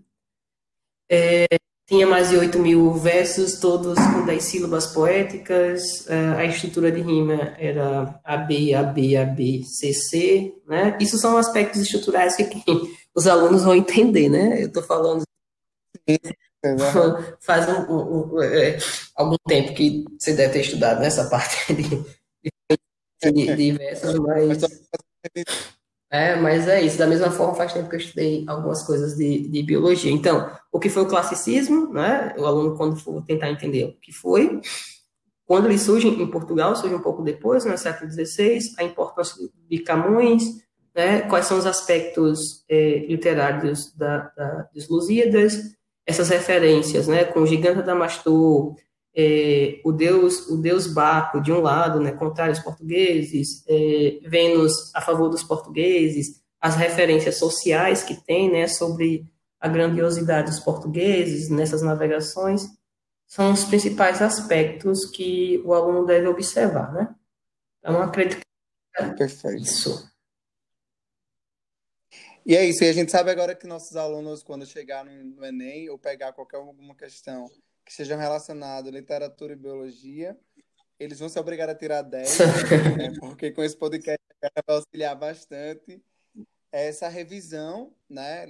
É, 1.10 1.46
tinha 1.92 2.08
mais 2.08 2.30
de 2.30 2.38
8 2.38 2.58
mil 2.58 2.94
versos, 2.94 3.60
todos 3.60 3.96
com 4.00 4.26
10 4.26 4.42
sílabas 4.42 4.88
poéticas. 4.88 6.08
É, 6.08 6.16
a 6.38 6.46
estrutura 6.46 6.90
de 6.90 7.02
rima 7.02 7.54
era 7.60 8.18
AB, 8.24 8.74
AB, 8.74 9.18
AB, 9.18 9.66
CC. 9.66 10.54
Né? 10.66 10.98
Isso 11.02 11.18
são 11.18 11.36
aspectos 11.36 11.82
estruturais 11.82 12.38
que 12.38 12.48
os 13.14 13.28
alunos 13.28 13.66
vão 13.66 13.76
entender, 13.76 14.30
né? 14.30 14.64
Eu 14.64 14.68
estou 14.68 14.82
falando. 14.82 15.24
Faz 17.42 17.68
um, 17.68 17.82
um, 17.92 18.36
um, 18.36 18.42
é, 18.42 18.78
algum 19.14 19.36
tempo 19.46 19.74
que 19.74 20.06
você 20.18 20.32
deve 20.34 20.54
ter 20.54 20.62
estudado 20.62 21.02
nessa 21.02 21.30
parte 21.30 21.74
de, 21.74 23.34
de, 23.34 23.56
de 23.56 23.72
versos, 23.74 24.18
mas. 24.18 24.62
É, 26.12 26.36
mas 26.36 26.68
é 26.68 26.82
isso. 26.82 26.98
Da 26.98 27.08
mesma 27.08 27.32
forma, 27.32 27.56
faz 27.56 27.72
tempo 27.72 27.90
que 27.90 27.96
eu 27.96 28.00
estudei 28.00 28.44
algumas 28.46 28.84
coisas 28.84 29.16
de, 29.16 29.48
de 29.48 29.64
biologia. 29.64 30.12
Então, 30.12 30.52
o 30.70 30.78
que 30.78 30.90
foi 30.90 31.04
o 31.04 31.08
classicismo, 31.08 31.92
né? 31.94 32.36
O 32.38 32.46
aluno, 32.46 32.76
quando 32.76 32.98
for 32.98 33.24
tentar 33.24 33.50
entender 33.50 33.86
o 33.86 33.94
que 33.94 34.12
foi, 34.12 34.60
quando 35.46 35.68
ele 35.68 35.78
surge 35.78 36.08
em 36.08 36.28
Portugal, 36.28 36.76
surge 36.76 36.96
um 36.96 37.02
pouco 37.02 37.22
depois, 37.22 37.66
no 37.66 37.78
século 37.78 38.10
XVI, 38.10 38.60
a 38.78 38.84
importância 38.84 39.36
de 39.70 39.80
Camões, 39.80 40.44
né, 40.96 41.22
quais 41.22 41.46
são 41.46 41.58
os 41.58 41.66
aspectos 41.66 42.64
é, 42.70 43.06
literários 43.06 43.94
da, 43.94 44.32
da, 44.36 44.70
dos 44.74 44.88
Lusíadas, 44.88 45.76
essas 46.06 46.30
referências, 46.30 47.08
né, 47.08 47.26
com 47.26 47.42
o 47.42 47.46
gigante 47.46 47.80
Adamastor, 47.80 48.76
é, 49.16 49.82
o 49.84 49.92
deus 49.92 50.48
o 50.48 50.58
deus 50.58 50.88
Baco 50.88 51.42
de 51.42 51.52
um 51.52 51.62
lado, 51.62 52.00
né, 52.00 52.12
contrário 52.12 52.54
aos 52.54 52.64
portugueses, 52.64 53.64
é, 53.68 54.20
Vênus 54.24 54.94
a 54.96 55.02
favor 55.02 55.30
dos 55.30 55.44
portugueses, 55.44 56.42
as 56.60 56.76
referências 56.76 57.38
sociais 57.38 58.04
que 58.04 58.16
tem, 58.16 58.52
né, 58.52 58.68
sobre 58.68 59.26
a 59.60 59.68
grandiosidade 59.68 60.50
dos 60.50 60.60
portugueses 60.60 61.50
nessas 61.50 61.82
navegações, 61.82 62.68
são 63.28 63.52
os 63.54 63.64
principais 63.64 64.22
aspectos 64.22 65.06
que 65.06 65.62
o 65.64 65.74
aluno 65.74 66.06
deve 66.06 66.28
observar, 66.28 66.92
né? 66.94 67.16
Então, 67.80 68.02
acredito 68.02 68.40
que 68.40 69.04
é 69.04 69.14
Perfeito. 69.14 69.62
isso. 69.62 70.12
E 72.46 72.56
é 72.56 72.66
isso, 72.66 72.84
e 72.84 72.90
a 72.90 72.94
gente 72.94 73.12
sabe 73.12 73.30
agora 73.30 73.56
que 73.56 73.68
nossos 73.68 73.96
alunos, 73.96 74.42
quando 74.42 74.66
chegar 74.66 75.06
no 75.06 75.46
Enem 75.46 75.90
ou 75.90 75.98
pegar 75.98 76.34
qualquer 76.34 76.58
alguma 76.58 76.96
questão 76.96 77.50
que 77.86 77.94
seja 77.94 78.16
relacionada 78.16 78.90
à 78.90 78.92
literatura 78.92 79.54
e 79.54 79.56
biologia, 79.56 80.38
eles 81.00 81.20
vão 81.20 81.30
se 81.30 81.40
obrigar 81.40 81.70
a 81.70 81.76
tirar 81.76 82.02
10, 82.02 82.38
né? 82.98 83.14
porque 83.20 83.52
com 83.52 83.64
esse 83.64 83.76
podcast 83.76 84.20
vai 84.42 84.76
auxiliar 84.76 85.16
bastante 85.16 86.02
essa 86.72 87.10
revisão 87.10 87.92
né, 88.10 88.46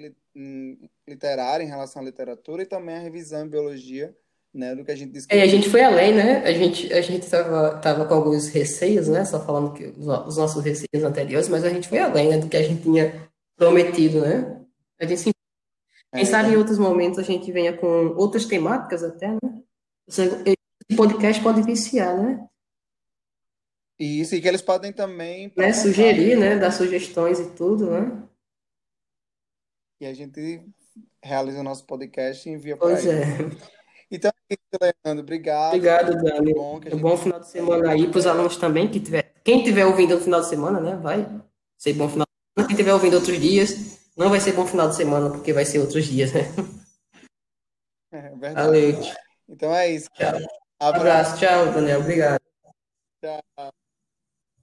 literária 1.08 1.64
em 1.64 1.68
relação 1.68 2.02
à 2.02 2.06
literatura 2.06 2.62
e 2.62 2.66
também 2.66 2.96
a 2.96 3.00
revisão 3.00 3.46
em 3.46 3.50
biologia 3.50 4.16
né, 4.54 4.76
do 4.76 4.84
que 4.84 4.92
a 4.92 4.96
gente 4.96 5.12
discutiu. 5.12 5.40
É, 5.40 5.44
a 5.44 5.48
gente 5.48 5.70
foi 5.70 5.82
além, 5.82 6.14
né? 6.14 6.44
A 6.44 6.52
gente 6.52 6.92
a 6.94 7.02
gente 7.02 7.28
tava, 7.30 7.78
tava 7.78 8.06
com 8.06 8.14
alguns 8.14 8.50
receios, 8.50 9.08
né? 9.08 9.24
Só 9.24 9.44
falando 9.44 9.74
que 9.74 9.86
os, 9.86 10.06
os 10.28 10.38
nossos 10.38 10.64
receios 10.64 11.04
anteriores, 11.04 11.48
mas 11.48 11.64
a 11.64 11.70
gente 11.70 11.88
foi 11.88 12.00
além, 12.00 12.30
né, 12.30 12.38
do 12.38 12.50
que 12.50 12.58
a 12.58 12.64
gente 12.64 12.84
tinha 12.84 13.30
prometido, 13.56 14.22
né? 14.22 14.62
A 15.00 15.06
gente 15.06 15.22
sim, 15.22 15.32
quem 16.14 16.24
é, 16.24 16.26
sabe 16.26 16.52
em 16.52 16.58
outros 16.58 16.78
momentos 16.78 17.20
a 17.20 17.24
gente 17.24 17.52
venha 17.52 17.76
com 17.76 18.14
outras 18.16 18.46
temáticas 18.46 19.04
até, 19.04 19.30
né? 19.30 19.62
Esse 20.08 20.98
podcast 20.98 21.42
pode 21.42 21.62
viciar, 21.62 22.22
né? 22.22 22.48
Isso, 23.98 24.36
e 24.36 24.42
que 24.42 24.48
eles 24.48 24.62
podem 24.62 24.92
também 24.92 25.52
né? 25.56 25.72
sugerir, 25.72 26.38
né? 26.38 26.58
Dar 26.58 26.72
sugestões 26.72 27.40
e 27.40 27.52
tudo, 27.52 27.92
né? 27.92 28.24
E 30.02 30.06
a 30.06 30.14
gente 30.14 30.66
realiza 31.24 31.60
o 31.60 31.64
nosso 31.64 31.86
podcast 31.86 32.50
e 32.50 32.54
envia 32.54 32.76
para 32.76 32.88
Pois 32.88 33.06
é. 33.06 33.22
Então, 34.14 34.30
Leandro, 35.06 35.24
obrigado. 35.24 35.76
Obrigado, 35.76 36.22
Dani. 36.22 36.54
Bom, 36.54 36.82
um 36.92 36.98
bom 36.98 37.16
final 37.16 37.40
de 37.40 37.48
semana 37.48 37.92
aí 37.92 38.10
para 38.10 38.18
os 38.20 38.28
alunos 38.28 38.58
também 38.58 38.90
que 38.90 39.00
tiver. 39.00 39.32
Quem 39.42 39.60
estiver 39.60 39.86
ouvindo 39.86 40.16
no 40.16 40.22
final 40.22 40.42
de 40.42 40.50
semana, 40.50 40.82
né? 40.82 40.98
Vai 40.98 41.26
ser 41.78 41.94
bom 41.94 42.10
final 42.10 42.28
quem 42.58 42.72
estiver 42.72 42.94
ouvindo 42.94 43.14
outros 43.14 43.40
dias, 43.40 43.91
não 44.22 44.30
vai 44.30 44.40
ser 44.40 44.54
bom 44.54 44.68
final 44.68 44.88
de 44.88 44.96
semana, 44.96 45.32
porque 45.32 45.52
vai 45.52 45.66
ser 45.66 45.80
outros 45.80 46.06
dias, 46.06 46.32
né? 46.32 46.42
É 48.14 48.30
verdade. 48.36 48.56
Valeu. 48.56 49.00
Então 49.48 49.74
é 49.74 49.90
isso. 49.90 50.10
Tchau. 50.14 50.38
Abraço. 50.82 51.38
Tchau, 51.38 51.68
Daniel. 51.68 52.02
Obrigado. 52.02 52.42
Tchau. 53.24 53.72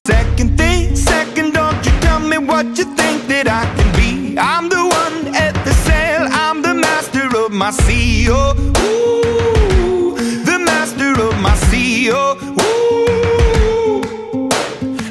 Second 0.06 0.54
thing, 0.58 0.94
second, 0.94 1.52
don't 1.54 1.82
you 1.86 2.00
tell 2.02 2.20
me 2.20 2.36
what 2.36 2.66
you 2.78 2.84
think 2.94 3.26
that 3.28 3.48
I 3.48 3.64
can 3.74 3.90
be. 3.96 4.36
I'm 4.38 4.68
the 4.68 4.84
one 4.84 5.34
at 5.34 5.54
the 5.64 5.72
sail, 5.72 6.28
I'm 6.30 6.60
the 6.60 6.74
master 6.74 7.26
of 7.38 7.52
my 7.52 7.70
sea. 7.70 8.28
Oh, 8.28 8.54
ooh, 8.82 10.14
the 10.44 10.58
master 10.58 11.18
of 11.22 11.40
my 11.40 11.54
sea. 11.70 12.10
Oh, 12.12 12.36